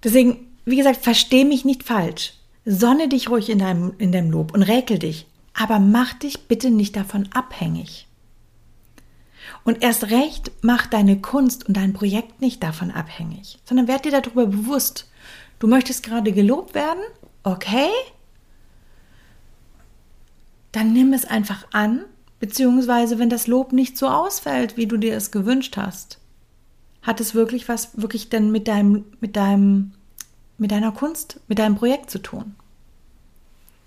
Deswegen, 0.03 0.47
wie 0.65 0.75
gesagt, 0.75 1.03
versteh 1.03 1.45
mich 1.45 1.65
nicht 1.65 1.83
falsch. 1.83 2.33
Sonne 2.65 3.09
dich 3.09 3.29
ruhig 3.29 3.49
in 3.49 3.59
deinem, 3.59 3.93
in 3.97 4.11
deinem 4.11 4.31
Lob 4.31 4.53
und 4.53 4.63
räkel 4.63 4.99
dich, 4.99 5.27
aber 5.53 5.79
mach 5.79 6.13
dich 6.13 6.47
bitte 6.47 6.69
nicht 6.69 6.95
davon 6.95 7.29
abhängig. 7.33 8.07
Und 9.65 9.83
erst 9.83 10.09
recht 10.09 10.51
mach 10.61 10.87
deine 10.87 11.19
Kunst 11.19 11.67
und 11.67 11.75
dein 11.75 11.93
Projekt 11.93 12.41
nicht 12.41 12.63
davon 12.63 12.91
abhängig, 12.91 13.59
sondern 13.65 13.87
werd 13.87 14.05
dir 14.05 14.11
darüber 14.11 14.45
bewusst. 14.45 15.09
Du 15.59 15.67
möchtest 15.67 16.03
gerade 16.03 16.31
gelobt 16.31 16.73
werden? 16.73 17.03
Okay? 17.43 17.89
Dann 20.71 20.91
nimm 20.91 21.13
es 21.13 21.25
einfach 21.25 21.67
an, 21.71 22.05
beziehungsweise 22.39 23.19
wenn 23.19 23.29
das 23.29 23.47
Lob 23.47 23.73
nicht 23.73 23.97
so 23.97 24.07
ausfällt, 24.07 24.75
wie 24.75 24.87
du 24.87 24.97
dir 24.97 25.15
es 25.15 25.31
gewünscht 25.31 25.77
hast, 25.77 26.19
hat 27.03 27.19
es 27.19 27.35
wirklich 27.35 27.69
was 27.69 27.89
wirklich 27.93 28.29
denn 28.29 28.51
mit 28.51 28.67
deinem, 28.67 29.05
mit 29.19 29.35
deinem, 29.35 29.91
mit 30.57 30.71
deiner 30.71 30.91
Kunst, 30.91 31.39
mit 31.47 31.59
deinem 31.59 31.75
Projekt 31.75 32.09
zu 32.09 32.19
tun. 32.19 32.55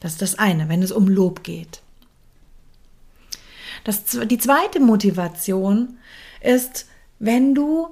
Das 0.00 0.12
ist 0.12 0.23
das 0.23 0.38
eine, 0.38 0.68
wenn 0.68 0.82
es 0.82 0.92
um 0.92 1.08
Lob 1.08 1.42
geht. 1.42 1.82
Das, 3.85 4.04
die 4.04 4.38
zweite 4.38 4.80
Motivation 4.80 5.96
ist, 6.40 6.87
wenn 7.18 7.54
du 7.54 7.88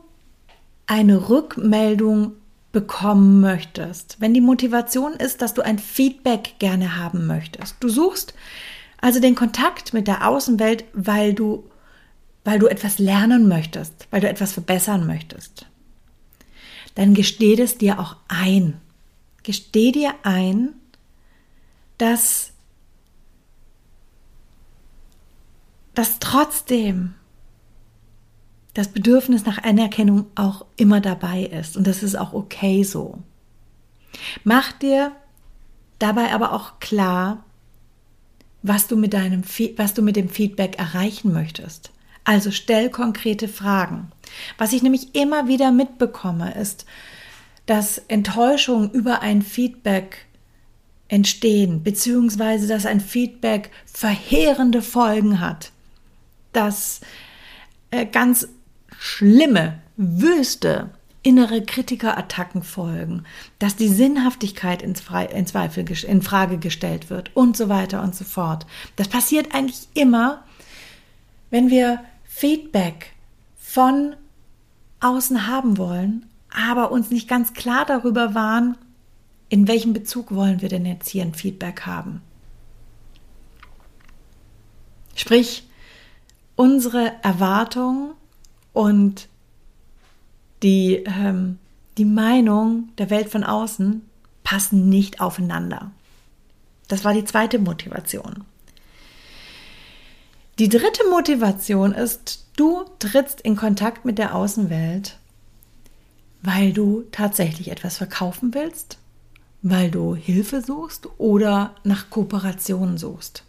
eine 0.87 1.28
Rückmeldung 1.28 2.33
bekommen 2.73 3.40
möchtest, 3.40 4.21
wenn 4.21 4.35
die 4.35 4.40
Motivation 4.40 5.14
ist, 5.14 5.40
dass 5.40 5.54
du 5.54 5.62
ein 5.62 5.78
Feedback 5.78 6.57
gerne 6.59 6.97
haben 6.99 7.26
möchtest. 7.26 7.76
Du 7.81 7.88
suchst 7.88 8.35
also 9.00 9.21
den 9.21 9.35
Kontakt 9.35 9.95
mit 9.95 10.09
der 10.09 10.26
Außenwelt, 10.26 10.85
weil 10.93 11.33
du, 11.35 11.64
weil 12.45 12.59
du 12.59 12.67
etwas 12.67 12.99
lernen 12.99 13.49
möchtest, 13.49 14.07
weil 14.11 14.21
du 14.21 14.29
etwas 14.29 14.53
verbessern 14.53 15.07
möchtest. 15.07 15.67
Dann 16.95 17.15
gesteh 17.15 17.61
es 17.61 17.79
dir 17.79 17.99
auch 17.99 18.17
ein. 18.29 18.81
Gesteh 19.43 19.93
dir 19.93 20.15
ein, 20.23 20.75
dass 21.99 22.53
dass 25.95 26.19
trotzdem 26.19 27.15
das 28.75 28.89
Bedürfnis 28.89 29.47
nach 29.47 29.63
Anerkennung 29.63 30.27
auch 30.35 30.67
immer 30.77 31.01
dabei 31.01 31.45
ist. 31.45 31.77
Und 31.77 31.87
das 31.87 32.03
ist 32.03 32.17
auch 32.17 32.33
okay 32.33 32.83
so. 32.83 33.23
Mach 34.43 34.73
dir 34.73 35.13
dabei 36.01 36.33
aber 36.33 36.53
auch 36.53 36.81
klar, 36.81 37.45
was 38.63 38.89
du 38.89 38.97
mit 38.97 39.15
deinem, 39.15 39.45
was 39.77 39.95
du 39.95 40.03
mit 40.03 40.17
dem 40.17 40.29
Feedback 40.29 40.79
erreichen 40.79 41.33
möchtest. 41.33 41.93
Also 42.25 42.50
stell 42.50 42.90
konkrete 42.90 43.49
Fragen. 43.49 44.11
Was 44.59 44.73
ich 44.73 44.83
nämlich 44.83 45.14
immer 45.14 45.47
wieder 45.47 45.71
mitbekomme, 45.71 46.54
ist, 46.54 46.87
dass 47.66 47.99
Enttäuschung 48.09 48.90
über 48.90 49.21
ein 49.23 49.43
Feedback 49.43 50.26
entstehen, 51.09 51.83
beziehungsweise 51.83 52.66
dass 52.66 52.87
ein 52.87 53.00
Feedback 53.00 53.71
verheerende 53.85 54.83
Folgen 54.83 55.40
hat 55.40 55.71
dass 56.54 57.00
äh, 57.90 58.07
ganz 58.07 58.49
schlimme, 58.99 59.81
wüste 59.97 60.90
innere 61.23 61.62
Kritikerattacken 61.62 62.62
folgen, 62.62 63.25
dass 63.59 63.76
die 63.76 63.88
Sinnhaftigkeit 63.88 64.83
ins, 64.83 65.00
Fre 65.00 65.25
in 65.25 65.47
Zweifel 65.47 65.85
in 66.04 66.23
Frage 66.23 66.59
gestellt 66.59 67.09
wird 67.11 67.31
und 67.35 67.57
so 67.57 67.69
weiter 67.69 68.02
und 68.02 68.14
so 68.14 68.25
fort. 68.25 68.66
Das 68.97 69.09
passiert 69.09 69.54
eigentlich 69.54 69.88
immer, 69.95 70.45
wenn 71.50 71.71
wir 71.71 72.00
Feedback 72.37 73.12
von 73.57 74.17
außen 74.99 75.47
haben 75.47 75.79
wollen, 75.79 76.26
aber 76.50 76.91
uns 76.91 77.12
nicht 77.12 77.29
ganz 77.29 77.55
klar 77.55 77.85
darüber 77.87 78.35
waren, 78.35 78.76
in 79.49 79.69
welchem 79.69 79.93
Bezug 79.93 80.35
wollen 80.35 80.61
wir 80.61 80.69
denn 80.69 80.85
jetzt 80.85 81.09
hier 81.09 81.23
ein 81.23 81.33
Feedback 81.33 81.83
haben. 81.83 82.23
Sprich, 85.14 85.69
unsere 86.57 87.12
Erwartungen 87.23 88.14
und 88.73 89.29
die, 90.64 91.05
ähm, 91.07 91.61
die 91.99 92.05
Meinung 92.05 92.88
der 92.99 93.11
Welt 93.11 93.29
von 93.29 93.45
außen 93.45 94.03
passen 94.43 94.88
nicht 94.88 95.21
aufeinander. 95.21 95.93
Das 96.88 97.05
war 97.05 97.14
die 97.14 97.25
zweite 97.25 97.61
Motivation. 97.61 98.45
Die 100.61 100.69
dritte 100.69 101.03
Motivation 101.11 101.91
ist, 101.91 102.47
du 102.55 102.85
trittst 103.01 103.41
in 103.41 103.57
Kontakt 103.57 104.05
mit 104.05 104.19
der 104.19 104.37
Außenwelt, 104.37 105.19
weil 106.43 106.73
du 106.73 107.03
tatsächlich 107.11 107.73
etwas 107.73 107.97
verkaufen 107.97 108.55
willst, 108.55 108.99
weil 109.63 109.91
du 109.91 110.15
Hilfe 110.15 110.61
suchst 110.61 111.09
oder 111.19 111.75
nach 111.83 112.09
Kooperationen 112.09 112.99
suchst. 112.99 113.43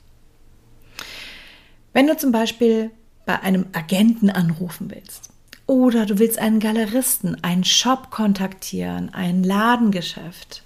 Wenn 1.93 2.07
du 2.07 2.17
zum 2.17 2.31
Beispiel 2.31 2.89
bei 3.27 3.39
einem 3.39 3.67
Agenten 3.73 4.31
anrufen 4.31 4.89
willst 4.89 5.29
oder 5.67 6.07
du 6.07 6.17
willst 6.17 6.39
einen 6.39 6.59
Galeristen, 6.59 7.43
einen 7.43 7.65
Shop 7.65 8.09
kontaktieren, 8.09 9.13
ein 9.13 9.43
Ladengeschäft, 9.43 10.63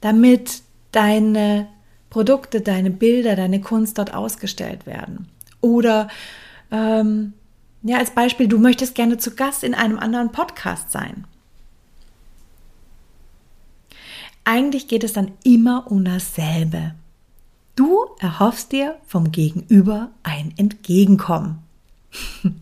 damit 0.00 0.62
deine 0.92 1.68
Produkte, 2.08 2.62
deine 2.62 2.90
Bilder, 2.90 3.36
deine 3.36 3.60
Kunst 3.60 3.98
dort 3.98 4.14
ausgestellt 4.14 4.86
werden. 4.86 5.28
Oder 5.60 6.08
ähm, 6.70 7.34
ja, 7.82 7.98
als 7.98 8.10
Beispiel, 8.10 8.48
du 8.48 8.58
möchtest 8.58 8.94
gerne 8.94 9.18
zu 9.18 9.34
Gast 9.34 9.64
in 9.64 9.74
einem 9.74 9.98
anderen 9.98 10.32
Podcast 10.32 10.90
sein. 10.90 11.26
Eigentlich 14.44 14.88
geht 14.88 15.04
es 15.04 15.12
dann 15.12 15.32
immer 15.44 15.90
um 15.90 16.04
dasselbe. 16.04 16.94
Du 17.76 17.98
erhoffst 18.18 18.72
dir 18.72 18.96
vom 19.06 19.32
Gegenüber 19.32 20.10
ein 20.22 20.52
Entgegenkommen. 20.56 21.62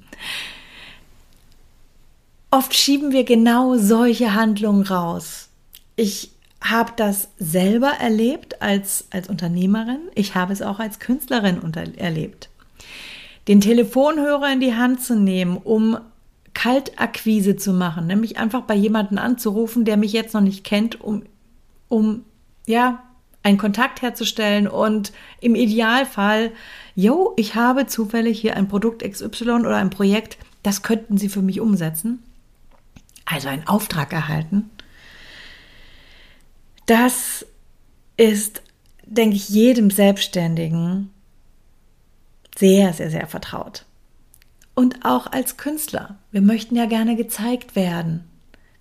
Oft 2.50 2.75
schieben 2.75 3.12
wir 3.12 3.25
genau 3.25 3.76
solche 3.76 4.35
Handlungen 4.35 4.83
raus. 4.83 5.49
Ich 5.97 6.31
habe 6.62 6.93
das 6.97 7.28
selber 7.38 7.88
erlebt 7.88 8.62
als, 8.62 9.07
als 9.11 9.28
Unternehmerin. 9.28 10.00
Ich 10.14 10.35
habe 10.35 10.52
es 10.52 10.62
auch 10.62 10.78
als 10.78 10.99
Künstlerin 10.99 11.61
erlebt. 11.97 12.49
Den 13.49 13.61
Telefonhörer 13.61 14.52
in 14.52 14.61
die 14.61 14.75
Hand 14.75 15.02
zu 15.02 15.17
nehmen, 15.17 15.57
um 15.57 15.99
Kaltakquise 16.55 17.57
zu 17.57 17.73
machen, 17.73 18.07
nämlich 18.07 18.37
einfach 18.37 18.62
bei 18.62 18.75
jemandem 18.75 19.19
anzurufen, 19.19 19.85
der 19.85 19.97
mich 19.97 20.12
jetzt 20.12 20.35
noch 20.35 20.40
nicht 20.40 20.64
kennt, 20.64 21.00
um, 21.00 21.23
um 21.88 22.25
ja, 22.67 23.02
einen 23.43 23.59
Kontakt 23.59 24.02
herzustellen 24.02 24.69
und 24.69 25.12
im 25.40 25.55
Idealfall, 25.55 26.52
yo, 26.95 27.33
ich 27.37 27.55
habe 27.55 27.87
zufällig 27.87 28.40
hier 28.40 28.57
ein 28.57 28.69
Produkt 28.69 29.09
XY 29.09 29.50
oder 29.50 29.76
ein 29.76 29.90
Projekt, 29.90 30.37
das 30.62 30.83
könnten 30.83 31.17
Sie 31.17 31.28
für 31.28 31.43
mich 31.43 31.61
umsetzen. 31.61 32.23
Also 33.25 33.49
einen 33.49 33.67
Auftrag 33.67 34.12
erhalten. 34.12 34.71
Das 36.87 37.47
ist, 38.17 38.62
denke 39.05 39.37
ich, 39.37 39.49
jedem 39.49 39.90
Selbstständigen 39.90 41.11
sehr, 42.58 42.92
sehr, 42.92 43.10
sehr 43.10 43.26
vertraut. 43.26 43.84
Und 44.74 45.04
auch 45.04 45.26
als 45.30 45.56
Künstler. 45.56 46.16
Wir 46.30 46.40
möchten 46.40 46.76
ja 46.76 46.86
gerne 46.86 47.16
gezeigt 47.16 47.74
werden. 47.76 48.24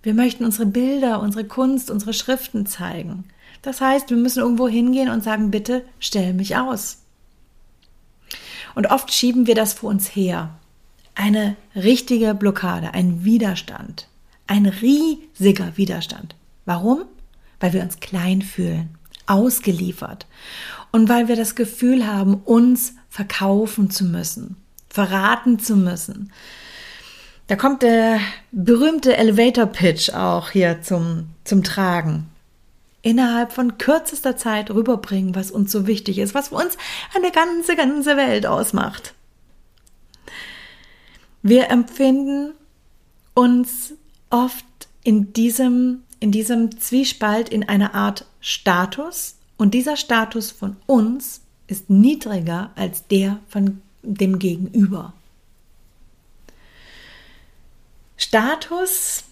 Wir 0.02 0.14
möchten 0.14 0.44
unsere 0.44 0.66
Bilder, 0.66 1.20
unsere 1.20 1.44
Kunst, 1.44 1.90
unsere 1.90 2.12
Schriften 2.12 2.66
zeigen. 2.66 3.24
Das 3.62 3.80
heißt, 3.80 4.10
wir 4.10 4.16
müssen 4.16 4.40
irgendwo 4.40 4.68
hingehen 4.68 5.08
und 5.08 5.24
sagen, 5.24 5.50
bitte 5.50 5.84
stell 5.98 6.34
mich 6.34 6.56
aus. 6.56 6.98
Und 8.74 8.86
oft 8.86 9.12
schieben 9.12 9.46
wir 9.46 9.56
das 9.56 9.72
vor 9.72 9.90
uns 9.90 10.14
her. 10.14 10.50
Eine 11.16 11.56
richtige 11.74 12.34
Blockade, 12.34 12.94
ein 12.94 13.24
Widerstand, 13.24 14.08
ein 14.46 14.66
riesiger 14.66 15.76
Widerstand. 15.76 16.36
Warum? 16.64 17.06
weil 17.60 17.72
wir 17.72 17.82
uns 17.82 18.00
klein 18.00 18.42
fühlen, 18.42 18.90
ausgeliefert 19.26 20.26
und 20.92 21.08
weil 21.08 21.28
wir 21.28 21.36
das 21.36 21.54
Gefühl 21.54 22.06
haben, 22.06 22.34
uns 22.44 22.94
verkaufen 23.08 23.90
zu 23.90 24.04
müssen, 24.04 24.56
verraten 24.88 25.58
zu 25.58 25.76
müssen. 25.76 26.32
Da 27.46 27.56
kommt 27.56 27.82
der 27.82 28.20
berühmte 28.52 29.16
Elevator 29.16 29.66
Pitch 29.66 30.10
auch 30.10 30.50
hier 30.50 30.82
zum, 30.82 31.30
zum 31.44 31.64
Tragen. 31.64 32.28
Innerhalb 33.00 33.52
von 33.52 33.78
kürzester 33.78 34.36
Zeit 34.36 34.70
rüberbringen, 34.70 35.34
was 35.34 35.50
uns 35.50 35.72
so 35.72 35.86
wichtig 35.86 36.18
ist, 36.18 36.34
was 36.34 36.48
für 36.48 36.56
uns 36.56 36.76
eine 37.16 37.30
ganze, 37.30 37.76
ganze 37.76 38.16
Welt 38.16 38.44
ausmacht. 38.44 39.14
Wir 41.42 41.70
empfinden 41.70 42.52
uns 43.34 43.94
oft 44.30 44.64
in 45.04 45.32
diesem 45.32 46.02
in 46.20 46.32
diesem 46.32 46.78
Zwiespalt 46.78 47.48
in 47.48 47.68
einer 47.68 47.94
Art 47.94 48.26
Status 48.40 49.36
und 49.56 49.74
dieser 49.74 49.96
Status 49.96 50.50
von 50.50 50.76
uns 50.86 51.42
ist 51.68 51.88
niedriger 51.88 52.72
als 52.74 53.06
der 53.06 53.38
von 53.48 53.80
dem 54.02 54.38
Gegenüber. 54.38 55.12
Status 58.16 59.24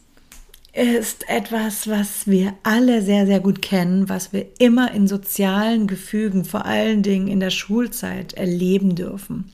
ist 0.72 1.29
etwas, 1.29 1.88
was 1.88 2.27
wir 2.27 2.55
alle 2.62 3.03
sehr, 3.03 3.27
sehr 3.27 3.40
gut 3.40 3.62
kennen, 3.62 4.09
was 4.09 4.33
wir 4.33 4.46
immer 4.59 4.92
in 4.92 5.09
sozialen 5.09 5.87
Gefügen, 5.87 6.44
vor 6.44 6.66
allen 6.66 7.03
Dingen 7.03 7.29
in 7.29 7.40
der 7.40 7.51
Schulzeit, 7.51 8.35
erleben 8.35 8.94
dürfen. 8.94 9.51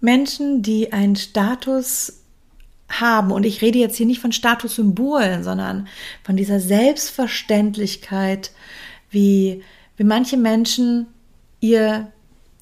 Menschen, 0.00 0.62
die 0.62 0.92
einen 0.92 1.16
Status 1.16 2.22
haben. 2.88 3.30
Und 3.30 3.44
ich 3.44 3.60
rede 3.60 3.78
jetzt 3.78 3.96
hier 3.96 4.06
nicht 4.06 4.20
von 4.20 4.32
Statussymbolen, 4.32 5.44
sondern 5.44 5.88
von 6.24 6.36
dieser 6.36 6.60
Selbstverständlichkeit, 6.60 8.52
wie, 9.10 9.62
wie 9.98 10.04
manche 10.04 10.36
Menschen 10.38 11.08
ihr, 11.60 12.10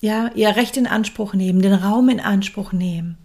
ja, 0.00 0.32
ihr 0.34 0.56
Recht 0.56 0.76
in 0.76 0.86
Anspruch 0.86 1.34
nehmen, 1.34 1.62
den 1.62 1.74
Raum 1.74 2.08
in 2.08 2.18
Anspruch 2.18 2.72
nehmen. 2.72 3.18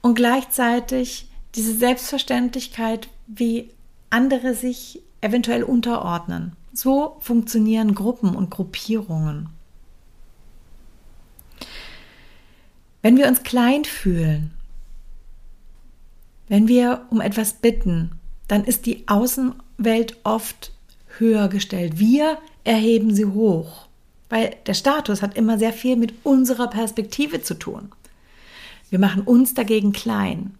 Und 0.00 0.14
gleichzeitig 0.14 1.28
diese 1.54 1.74
Selbstverständlichkeit, 1.74 3.08
wie 3.26 3.70
andere 4.08 4.54
sich 4.54 5.02
eventuell 5.20 5.64
unterordnen. 5.64 6.56
So 6.72 7.16
funktionieren 7.20 7.94
Gruppen 7.94 8.34
und 8.34 8.50
Gruppierungen. 8.50 9.48
Wenn 13.02 13.16
wir 13.16 13.26
uns 13.26 13.42
klein 13.42 13.84
fühlen, 13.84 14.52
wenn 16.48 16.68
wir 16.68 17.06
um 17.10 17.20
etwas 17.20 17.54
bitten, 17.54 18.12
dann 18.46 18.64
ist 18.64 18.86
die 18.86 19.08
Außenwelt 19.08 20.18
oft 20.22 20.72
höher 21.18 21.48
gestellt. 21.48 21.98
Wir 21.98 22.38
erheben 22.64 23.14
sie 23.14 23.26
hoch, 23.26 23.86
weil 24.28 24.56
der 24.66 24.74
Status 24.74 25.22
hat 25.22 25.36
immer 25.36 25.58
sehr 25.58 25.72
viel 25.72 25.96
mit 25.96 26.14
unserer 26.24 26.68
Perspektive 26.68 27.42
zu 27.42 27.54
tun. 27.54 27.92
Wir 28.90 28.98
machen 28.98 29.22
uns 29.22 29.54
dagegen 29.54 29.92
klein. 29.92 30.54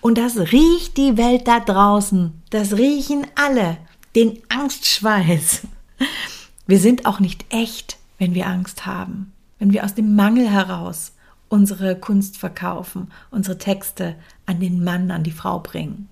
Und 0.00 0.18
das 0.18 0.36
riecht 0.36 0.96
die 0.96 1.16
Welt 1.16 1.46
da 1.46 1.60
draußen. 1.60 2.32
Das 2.50 2.72
riechen 2.74 3.26
alle. 3.34 3.76
Den 4.14 4.38
Angstschweiß. 4.48 5.62
Wir 6.66 6.78
sind 6.80 7.06
auch 7.06 7.20
nicht 7.20 7.44
echt, 7.50 7.98
wenn 8.18 8.34
wir 8.34 8.46
Angst 8.46 8.86
haben. 8.86 9.32
Wenn 9.58 9.72
wir 9.72 9.84
aus 9.84 9.94
dem 9.94 10.14
Mangel 10.16 10.50
heraus 10.50 11.12
unsere 11.48 11.96
Kunst 11.96 12.38
verkaufen, 12.38 13.12
unsere 13.30 13.58
Texte 13.58 14.16
an 14.46 14.58
den 14.58 14.82
Mann, 14.82 15.10
an 15.10 15.22
die 15.22 15.30
Frau 15.30 15.60
bringen. 15.60 16.08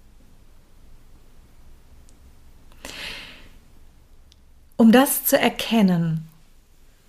Um 4.84 4.92
das 4.92 5.24
zu 5.24 5.38
erkennen, 5.38 6.28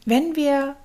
wenn 0.06 0.36
wir 0.36 0.76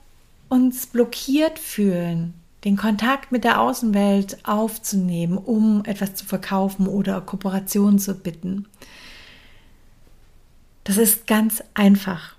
uns 0.48 0.87
blockiert 0.87 1.59
fühlen, 1.59 2.35
den 2.64 2.76
Kontakt 2.76 3.31
mit 3.31 3.44
der 3.44 3.61
Außenwelt 3.61 4.44
aufzunehmen, 4.44 5.38
um 5.38 5.85
etwas 5.85 6.16
zu 6.16 6.24
verkaufen 6.24 6.88
oder 6.88 7.20
Kooperation 7.20 7.98
zu 8.00 8.14
bitten, 8.14 8.66
das 10.83 10.96
ist 10.96 11.26
ganz 11.26 11.62
einfach. 11.74 12.35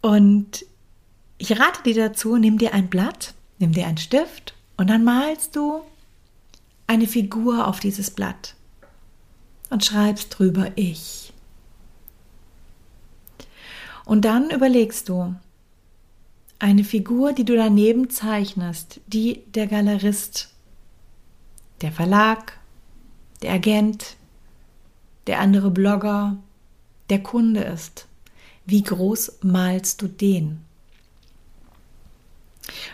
Und 0.00 0.64
ich 1.36 1.52
rate 1.60 1.82
dir 1.84 2.08
dazu, 2.08 2.36
nimm 2.36 2.56
dir 2.56 2.72
ein 2.72 2.88
Blatt 2.88 3.34
Nimm 3.58 3.72
dir 3.72 3.86
einen 3.86 3.98
Stift 3.98 4.54
und 4.76 4.90
dann 4.90 5.04
malst 5.04 5.54
du 5.54 5.80
eine 6.86 7.06
Figur 7.06 7.68
auf 7.68 7.80
dieses 7.80 8.10
Blatt 8.10 8.54
und 9.70 9.84
schreibst 9.84 10.38
drüber 10.38 10.72
ich. 10.74 11.23
Und 14.04 14.24
dann 14.24 14.50
überlegst 14.50 15.08
du 15.08 15.34
eine 16.58 16.84
Figur, 16.84 17.32
die 17.32 17.44
du 17.44 17.56
daneben 17.56 18.10
zeichnest, 18.10 19.00
die 19.06 19.42
der 19.54 19.66
Galerist, 19.66 20.50
der 21.80 21.92
Verlag, 21.92 22.58
der 23.42 23.52
Agent, 23.52 24.16
der 25.26 25.40
andere 25.40 25.70
Blogger, 25.70 26.36
der 27.10 27.22
Kunde 27.22 27.60
ist. 27.60 28.06
Wie 28.66 28.82
groß 28.82 29.38
malst 29.42 30.00
du 30.00 30.08
den? 30.08 30.64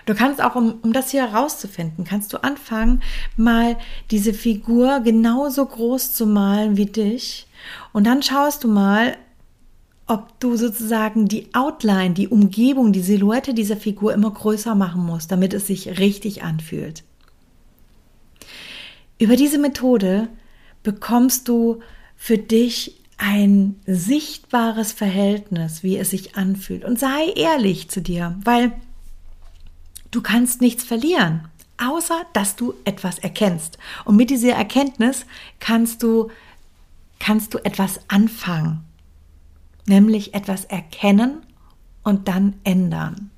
Du 0.04 0.14
kannst 0.14 0.42
auch, 0.42 0.56
um, 0.56 0.80
um 0.82 0.92
das 0.92 1.10
hier 1.10 1.30
herauszufinden, 1.30 2.04
kannst 2.04 2.32
du 2.32 2.42
anfangen, 2.42 3.02
mal 3.36 3.76
diese 4.10 4.34
Figur 4.34 5.00
genauso 5.00 5.64
groß 5.64 6.12
zu 6.12 6.26
malen 6.26 6.76
wie 6.76 6.86
dich. 6.86 7.46
Und 7.92 8.04
dann 8.04 8.22
schaust 8.22 8.64
du 8.64 8.68
mal, 8.68 9.16
ob 10.10 10.38
du 10.40 10.56
sozusagen 10.56 11.28
die 11.28 11.54
Outline, 11.54 12.14
die 12.14 12.28
Umgebung, 12.28 12.92
die 12.92 13.00
Silhouette 13.00 13.54
dieser 13.54 13.76
Figur 13.76 14.12
immer 14.12 14.30
größer 14.30 14.74
machen 14.74 15.04
musst, 15.04 15.30
damit 15.30 15.54
es 15.54 15.66
sich 15.66 15.98
richtig 15.98 16.42
anfühlt. 16.42 17.04
Über 19.18 19.36
diese 19.36 19.58
Methode 19.58 20.28
bekommst 20.82 21.48
du 21.48 21.80
für 22.16 22.38
dich 22.38 23.00
ein 23.18 23.76
sichtbares 23.86 24.92
Verhältnis, 24.92 25.82
wie 25.82 25.98
es 25.98 26.10
sich 26.10 26.36
anfühlt. 26.36 26.84
Und 26.84 26.98
sei 26.98 27.28
ehrlich 27.36 27.90
zu 27.90 28.00
dir, 28.00 28.38
weil 28.44 28.72
Du 30.10 30.22
kannst 30.22 30.60
nichts 30.60 30.82
verlieren, 30.82 31.48
außer 31.78 32.22
dass 32.32 32.56
du 32.56 32.74
etwas 32.84 33.18
erkennst. 33.18 33.78
Und 34.04 34.16
mit 34.16 34.30
dieser 34.30 34.54
Erkenntnis 34.54 35.24
kannst 35.60 36.02
du, 36.02 36.30
kannst 37.20 37.54
du 37.54 37.58
etwas 37.58 38.00
anfangen. 38.08 38.84
Nämlich 39.86 40.34
etwas 40.34 40.64
erkennen 40.64 41.42
und 42.02 42.28
dann 42.28 42.54
ändern. 42.64 43.30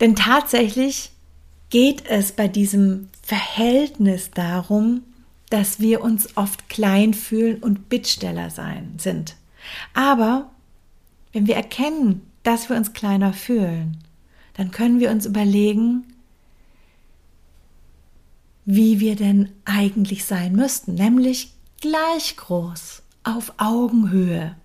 Denn 0.00 0.16
tatsächlich 0.16 1.10
geht 1.70 2.04
es 2.06 2.32
bei 2.32 2.48
diesem 2.48 3.08
Verhältnis 3.22 4.30
darum, 4.30 5.02
dass 5.50 5.80
wir 5.80 6.02
uns 6.02 6.36
oft 6.36 6.68
klein 6.68 7.14
fühlen 7.14 7.62
und 7.62 7.88
Bittsteller 7.88 8.50
sein 8.50 8.94
sind. 8.98 9.36
Aber 9.94 10.50
wenn 11.32 11.46
wir 11.46 11.56
erkennen, 11.56 12.22
dass 12.42 12.68
wir 12.68 12.76
uns 12.76 12.92
kleiner 12.92 13.32
fühlen, 13.32 13.98
dann 14.54 14.70
können 14.70 15.00
wir 15.00 15.10
uns 15.10 15.26
überlegen, 15.26 16.04
wie 18.64 19.00
wir 19.00 19.16
denn 19.16 19.50
eigentlich 19.64 20.24
sein 20.24 20.54
müssten, 20.54 20.94
nämlich 20.94 21.52
gleich 21.80 22.36
groß, 22.36 23.01
auf 23.24 23.52
Augenhöhe. 23.58 24.56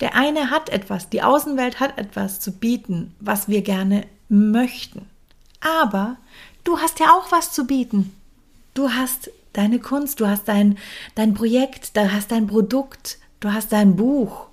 Der 0.00 0.14
eine 0.14 0.50
hat 0.50 0.70
etwas, 0.70 1.08
die 1.08 1.22
Außenwelt 1.22 1.80
hat 1.80 1.98
etwas 1.98 2.40
zu 2.40 2.52
bieten, 2.52 3.14
was 3.20 3.48
wir 3.48 3.62
gerne 3.62 4.06
möchten. 4.28 5.06
Aber 5.60 6.16
du 6.64 6.78
hast 6.78 7.00
ja 7.00 7.14
auch 7.14 7.30
was 7.30 7.52
zu 7.52 7.66
bieten. 7.66 8.14
Du 8.74 8.90
hast 8.90 9.30
deine 9.52 9.78
Kunst, 9.78 10.20
du 10.20 10.26
hast 10.26 10.48
dein, 10.48 10.78
dein 11.14 11.34
Projekt, 11.34 11.96
du 11.96 12.12
hast 12.12 12.32
dein 12.32 12.46
Produkt, 12.46 13.18
du 13.40 13.52
hast 13.52 13.72
dein 13.72 13.96
Buch. 13.96 14.48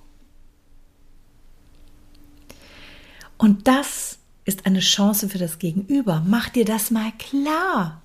Und 3.36 3.66
das 3.66 4.18
ist 4.44 4.66
eine 4.66 4.80
Chance 4.80 5.28
für 5.28 5.38
das 5.38 5.58
Gegenüber. 5.58 6.22
Mach 6.26 6.48
dir 6.48 6.64
das 6.64 6.90
mal 6.90 7.12
klar. 7.18 8.01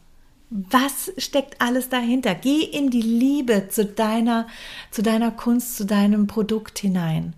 Was 0.49 1.11
steckt 1.17 1.61
alles 1.61 1.89
dahinter? 1.89 2.33
Geh 2.33 2.63
in 2.63 2.89
die 2.89 3.01
Liebe 3.01 3.67
zu 3.69 3.85
deiner, 3.85 4.47
zu 4.91 5.01
deiner 5.01 5.31
Kunst, 5.31 5.75
zu 5.75 5.85
deinem 5.85 6.27
Produkt 6.27 6.79
hinein. 6.79 7.33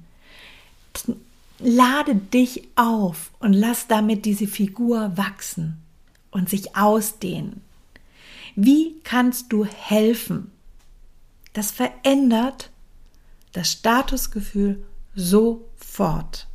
Lade 1.58 2.16
dich 2.16 2.68
auf 2.76 3.32
und 3.40 3.54
lass 3.54 3.88
damit 3.88 4.26
diese 4.26 4.48
Figur 4.48 5.18
wachsen 5.18 5.82
und 6.32 6.50
sich 6.50 6.76
ausdehnen. 6.76 7.62
Wie 8.56 8.96
kannst 9.04 9.52
du 9.52 9.66
helfen? 9.66 10.52
Das 11.54 11.72
verändert 11.72 12.70
das 13.54 13.72
Statusgefühl 13.72 14.86
sofort. 15.16 16.48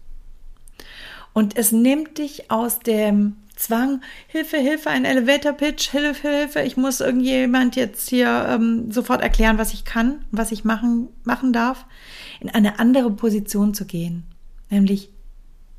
Und 1.32 1.56
es 1.56 1.72
nimmt 1.72 2.18
dich 2.18 2.50
aus 2.50 2.78
dem 2.78 3.36
Zwang, 3.56 4.02
Hilfe, 4.26 4.58
Hilfe, 4.58 4.90
ein 4.90 5.04
Elevator-Pitch, 5.04 5.90
Hilfe, 5.90 6.28
Hilfe, 6.28 6.62
ich 6.62 6.76
muss 6.76 7.00
irgendjemand 7.00 7.76
jetzt 7.76 8.08
hier 8.08 8.46
ähm, 8.48 8.90
sofort 8.90 9.22
erklären, 9.22 9.58
was 9.58 9.72
ich 9.72 9.84
kann, 9.84 10.24
was 10.32 10.50
ich 10.50 10.64
machen, 10.64 11.08
machen 11.22 11.52
darf, 11.52 11.86
in 12.40 12.50
eine 12.50 12.78
andere 12.80 13.10
Position 13.10 13.72
zu 13.72 13.84
gehen. 13.84 14.24
Nämlich, 14.70 15.10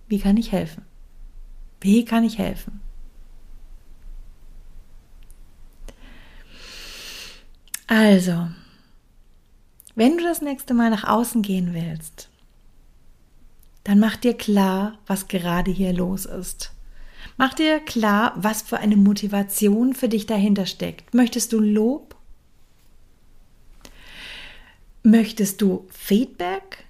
wie 0.08 0.20
kann 0.20 0.38
ich 0.38 0.52
helfen? 0.52 0.84
Wie 1.82 2.06
kann 2.06 2.24
ich 2.24 2.38
helfen? 2.38 2.80
Also, 7.88 8.48
wenn 9.96 10.18
du 10.18 10.24
das 10.24 10.42
nächste 10.42 10.74
Mal 10.74 10.90
nach 10.90 11.04
außen 11.04 11.42
gehen 11.42 11.74
willst, 11.74 12.30
dann 13.84 14.00
mach 14.00 14.16
dir 14.16 14.34
klar, 14.36 14.98
was 15.06 15.28
gerade 15.28 15.72
hier 15.72 15.94
los 15.94 16.26
ist. 16.26 16.75
Mach 17.38 17.54
dir 17.54 17.80
klar, 17.80 18.34
was 18.36 18.62
für 18.62 18.78
eine 18.78 18.96
Motivation 18.96 19.94
für 19.94 20.08
dich 20.08 20.26
dahinter 20.26 20.66
steckt. 20.66 21.14
Möchtest 21.14 21.52
du 21.52 21.60
Lob? 21.60 22.16
Möchtest 25.04 25.62
du 25.62 25.86
Feedback? 25.92 26.86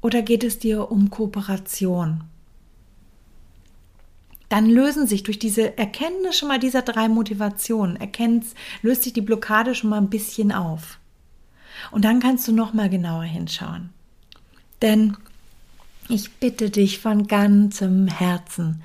Oder 0.00 0.22
geht 0.22 0.44
es 0.44 0.58
dir 0.58 0.90
um 0.90 1.10
Kooperation? 1.10 2.24
Dann 4.48 4.66
lösen 4.66 5.06
sich 5.06 5.22
durch 5.22 5.38
diese 5.38 5.76
Erkenntnis 5.76 6.38
schon 6.38 6.48
mal 6.48 6.58
dieser 6.58 6.82
drei 6.82 7.08
Motivationen, 7.08 7.96
erkennst, 7.96 8.56
löst 8.82 9.02
sich 9.02 9.12
die 9.12 9.20
Blockade 9.20 9.74
schon 9.74 9.90
mal 9.90 9.98
ein 9.98 10.10
bisschen 10.10 10.52
auf. 10.52 10.98
Und 11.90 12.04
dann 12.04 12.20
kannst 12.20 12.48
du 12.48 12.52
noch 12.52 12.72
mal 12.72 12.88
genauer 12.88 13.24
hinschauen. 13.24 13.90
Denn 14.80 15.16
ich 16.08 16.32
bitte 16.32 16.70
dich 16.70 16.98
von 16.98 17.26
ganzem 17.26 18.08
Herzen, 18.08 18.82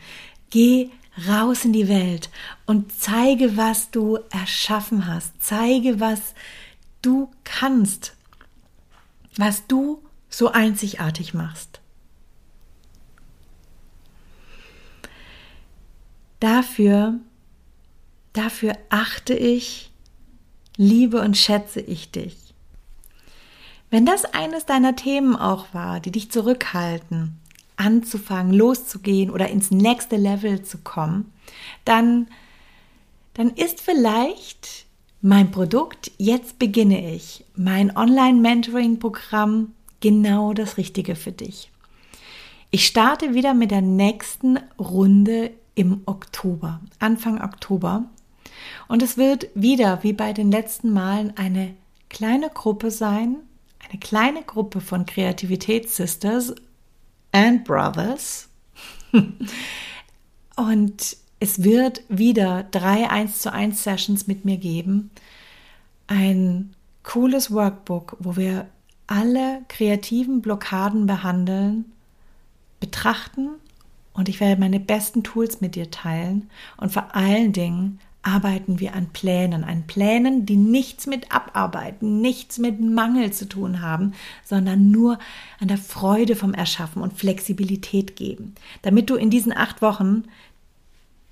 geh 0.53 0.91
raus 1.27 1.65
in 1.65 1.73
die 1.73 1.87
Welt 1.87 2.29
und 2.67 2.91
zeige, 2.93 3.57
was 3.57 3.89
du 3.89 4.19
erschaffen 4.29 5.07
hast. 5.07 5.33
Zeige, 5.39 5.99
was 5.99 6.35
du 7.01 7.31
kannst, 7.43 8.15
was 9.35 9.65
du 9.65 10.03
so 10.29 10.51
einzigartig 10.51 11.33
machst. 11.33 11.81
Dafür, 16.39 17.15
dafür 18.33 18.77
achte 18.89 19.33
ich, 19.33 19.91
liebe 20.77 21.19
und 21.21 21.35
schätze 21.35 21.81
ich 21.81 22.11
dich. 22.11 22.37
Wenn 23.89 24.05
das 24.05 24.25
eines 24.25 24.67
deiner 24.67 24.95
Themen 24.95 25.35
auch 25.35 25.73
war, 25.73 25.99
die 25.99 26.11
dich 26.11 26.29
zurückhalten, 26.29 27.39
anzufangen, 27.75 28.53
loszugehen 28.53 29.29
oder 29.29 29.49
ins 29.49 29.71
nächste 29.71 30.17
Level 30.17 30.63
zu 30.63 30.79
kommen, 30.79 31.31
dann, 31.85 32.27
dann 33.33 33.49
ist 33.51 33.81
vielleicht 33.81 34.85
mein 35.21 35.51
Produkt, 35.51 36.11
jetzt 36.17 36.59
beginne 36.59 37.13
ich, 37.15 37.45
mein 37.55 37.95
Online-Mentoring-Programm 37.95 39.71
genau 40.01 40.53
das 40.53 40.77
Richtige 40.77 41.15
für 41.15 41.31
dich. 41.31 41.71
Ich 42.71 42.85
starte 42.85 43.33
wieder 43.33 43.53
mit 43.53 43.71
der 43.71 43.81
nächsten 43.81 44.59
Runde 44.79 45.51
im 45.75 46.01
Oktober, 46.05 46.81
Anfang 46.99 47.41
Oktober. 47.41 48.05
Und 48.87 49.01
es 49.01 49.17
wird 49.17 49.47
wieder, 49.55 50.03
wie 50.03 50.13
bei 50.13 50.33
den 50.33 50.51
letzten 50.51 50.91
Malen, 50.91 51.33
eine 51.37 51.73
kleine 52.09 52.49
Gruppe 52.49 52.91
sein, 52.91 53.37
eine 53.89 53.99
kleine 53.99 54.43
Gruppe 54.43 54.81
von 54.81 55.05
Kreativitätssisters 55.05 56.55
and 57.33 57.65
Brothers. 57.65 58.47
Und 60.55 61.17
es 61.39 61.63
wird 61.63 62.03
wieder 62.07 62.63
drei 62.71 63.09
1 63.09 63.41
zu 63.41 63.51
1 63.51 63.83
Sessions 63.83 64.27
mit 64.27 64.45
mir 64.45 64.57
geben. 64.57 65.11
Ein 66.07 66.73
cooles 67.03 67.51
Workbook, 67.51 68.15
wo 68.19 68.37
wir 68.37 68.67
alle 69.07 69.63
kreativen 69.67 70.41
Blockaden 70.41 71.05
behandeln, 71.05 71.91
betrachten 72.79 73.49
und 74.13 74.29
ich 74.29 74.39
werde 74.39 74.59
meine 74.59 74.79
besten 74.79 75.23
Tools 75.23 75.59
mit 75.59 75.75
dir 75.75 75.91
teilen 75.91 76.49
und 76.77 76.91
vor 76.91 77.15
allen 77.15 77.51
Dingen 77.51 77.99
arbeiten 78.23 78.79
wir 78.79 78.95
an 78.95 79.09
Plänen, 79.09 79.63
an 79.63 79.85
Plänen, 79.85 80.45
die 80.45 80.55
nichts 80.55 81.05
mit 81.07 81.31
Abarbeiten, 81.31 82.21
nichts 82.21 82.57
mit 82.57 82.79
Mangel 82.79 83.31
zu 83.31 83.47
tun 83.47 83.81
haben, 83.81 84.13
sondern 84.43 84.89
nur 84.89 85.19
an 85.59 85.67
der 85.67 85.77
Freude 85.77 86.35
vom 86.35 86.53
Erschaffen 86.53 87.01
und 87.01 87.13
Flexibilität 87.13 88.15
geben, 88.15 88.55
damit 88.81 89.09
du 89.09 89.15
in 89.15 89.29
diesen 89.29 89.55
acht 89.55 89.81
Wochen 89.81 90.23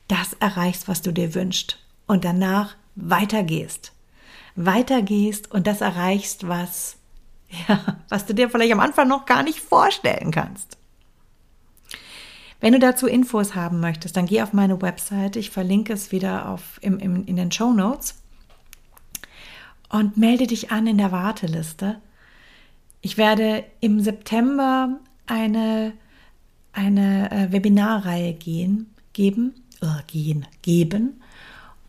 das 0.10 0.34
erreichst, 0.34 0.90
was 0.90 1.02
du 1.02 1.14
dir 1.14 1.34
wünschst 1.34 1.80
und 2.08 2.26
danach 2.26 2.76
weitergehst. 2.96 3.94
Weitergehst 4.56 5.50
und 5.50 5.68
das 5.68 5.80
erreichst, 5.80 6.48
was, 6.48 6.98
ja, 7.68 7.98
was 8.10 8.26
du 8.26 8.34
dir 8.34 8.50
vielleicht 8.50 8.74
am 8.74 8.82
Anfang 8.82 9.08
noch 9.08 9.26
gar 9.26 9.44
nicht 9.44 9.62
vorstellen 9.62 10.32
kannst. 10.32 10.78
Wenn 12.62 12.74
du 12.74 12.80
dazu 12.80 13.08
Infos 13.08 13.56
haben 13.56 13.80
möchtest, 13.80 14.16
dann 14.16 14.28
geh 14.28 14.42
auf 14.44 14.54
meine 14.54 14.82
Website. 14.82 15.36
Ich 15.36 15.50
verlinke 15.50 15.94
es 15.94 16.12
wieder 16.12 16.48
auf, 16.48 16.80
im, 16.82 17.00
im, 17.00 17.26
in 17.26 17.36
den 17.36 17.52
Show 17.52 17.74
Notes. 17.74 18.16
Und 19.90 20.16
melde 20.16 20.48
dich 20.48 20.72
an 20.72 20.88
in 20.88 20.98
der 20.98 21.12
Warteliste. 21.12 22.00
Ich 23.02 23.18
werde 23.18 23.66
im 23.82 24.00
September 24.00 25.00
eine, 25.26 25.94
eine 26.72 27.32
äh, 27.32 27.52
Webinarreihe 27.52 28.34
gehen, 28.34 28.94
geben, 29.12 29.56
äh, 29.82 30.04
gehen, 30.06 30.46
geben. 30.62 31.20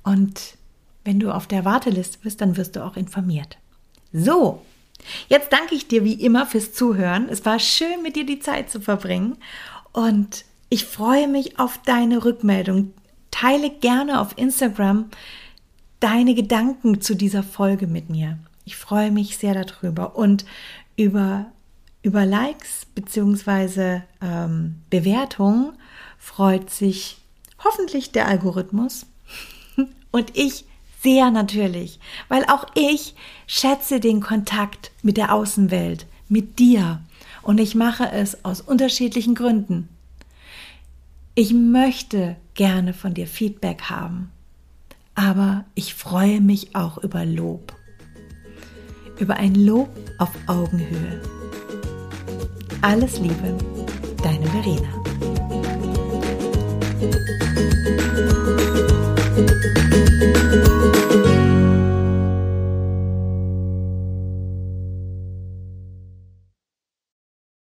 Und 0.03 0.57
wenn 1.05 1.21
du 1.21 1.31
auf 1.33 1.47
der 1.47 1.67
Warteliste 1.67 2.19
bist, 2.23 2.41
dann 2.41 2.57
wirst 2.57 2.77
du 2.77 2.85
auch 2.85 2.97
informiert. 2.97 3.59
So, 4.13 4.63
jetzt 5.29 5.53
danke 5.53 5.75
ich 5.75 5.87
dir 5.87 6.03
wie 6.03 6.15
immer 6.15 6.47
fürs 6.47 6.73
Zuhören. 6.73 7.29
Es 7.29 7.45
war 7.45 7.59
schön, 7.59 8.03
mit 8.03 8.17
dir 8.17 8.25
die 8.25 8.41
Zeit 8.41 8.71
zu 8.71 8.81
verbringen. 8.81 9.37
Und 9.93 10.47
ich 10.73 10.87
freue 10.87 11.29
mich 11.29 11.59
auf 11.59 11.79
deine 11.85 12.25
Rückmeldung. 12.25 12.95
Teile 13.31 13.69
gerne 13.69 14.23
auf 14.23 14.39
Instagram 14.39 15.11
deine 16.01 16.35
Gedanken 16.35 17.03
zu 17.03 17.15
dieser 17.15 17.43
Folge 17.43 17.87
mit 17.87 18.09
mir. 18.09 18.39
Ich 18.65 18.77
freue 18.77 19.11
mich 19.11 19.37
sehr 19.37 19.53
darüber 19.53 20.17
und 20.17 20.47
über, 20.97 21.45
über 22.03 22.25
Likes 22.25 22.87
bzw. 22.95 24.01
Ähm, 24.23 24.77
Bewertungen 24.89 25.75
freut 26.17 26.71
sich 26.71 27.19
hoffentlich 27.63 28.13
der 28.13 28.27
Algorithmus 28.27 29.05
und 30.11 30.35
ich 30.35 30.65
sehr 31.03 31.31
natürlich, 31.31 32.01
weil 32.29 32.47
auch 32.47 32.67
ich 32.75 33.15
schätze 33.47 34.01
den 34.01 34.23
Kontakt 34.23 34.91
mit 35.03 35.19
der 35.19 35.35
Außenwelt, 35.35 36.07
mit 36.31 36.59
dir 36.59 37.03
und 37.43 37.61
ich 37.61 37.75
mache 37.75 38.11
es 38.11 38.43
aus 38.43 38.63
unterschiedlichen 38.63 39.35
Gründen. 39.35 39.91
Ich 41.35 41.55
möchte 41.55 42.37
gerne 42.53 42.93
von 42.93 43.15
dir 43.15 43.27
Feedback 43.27 43.85
haben, 43.85 44.31
aber 45.15 45.65
ich 45.75 45.95
freue 45.95 46.43
mich 46.43 46.77
auch 46.77 46.99
über 46.99 47.25
Lob. 47.25 47.75
Über 49.19 49.37
ein 49.37 49.55
Lob 49.55 49.89
auf 50.19 50.29
Augenhöhe. 50.47 51.23
Alles 52.83 53.19
Liebe, 53.19 53.57
deine 54.23 54.45
Verena. 54.45 55.52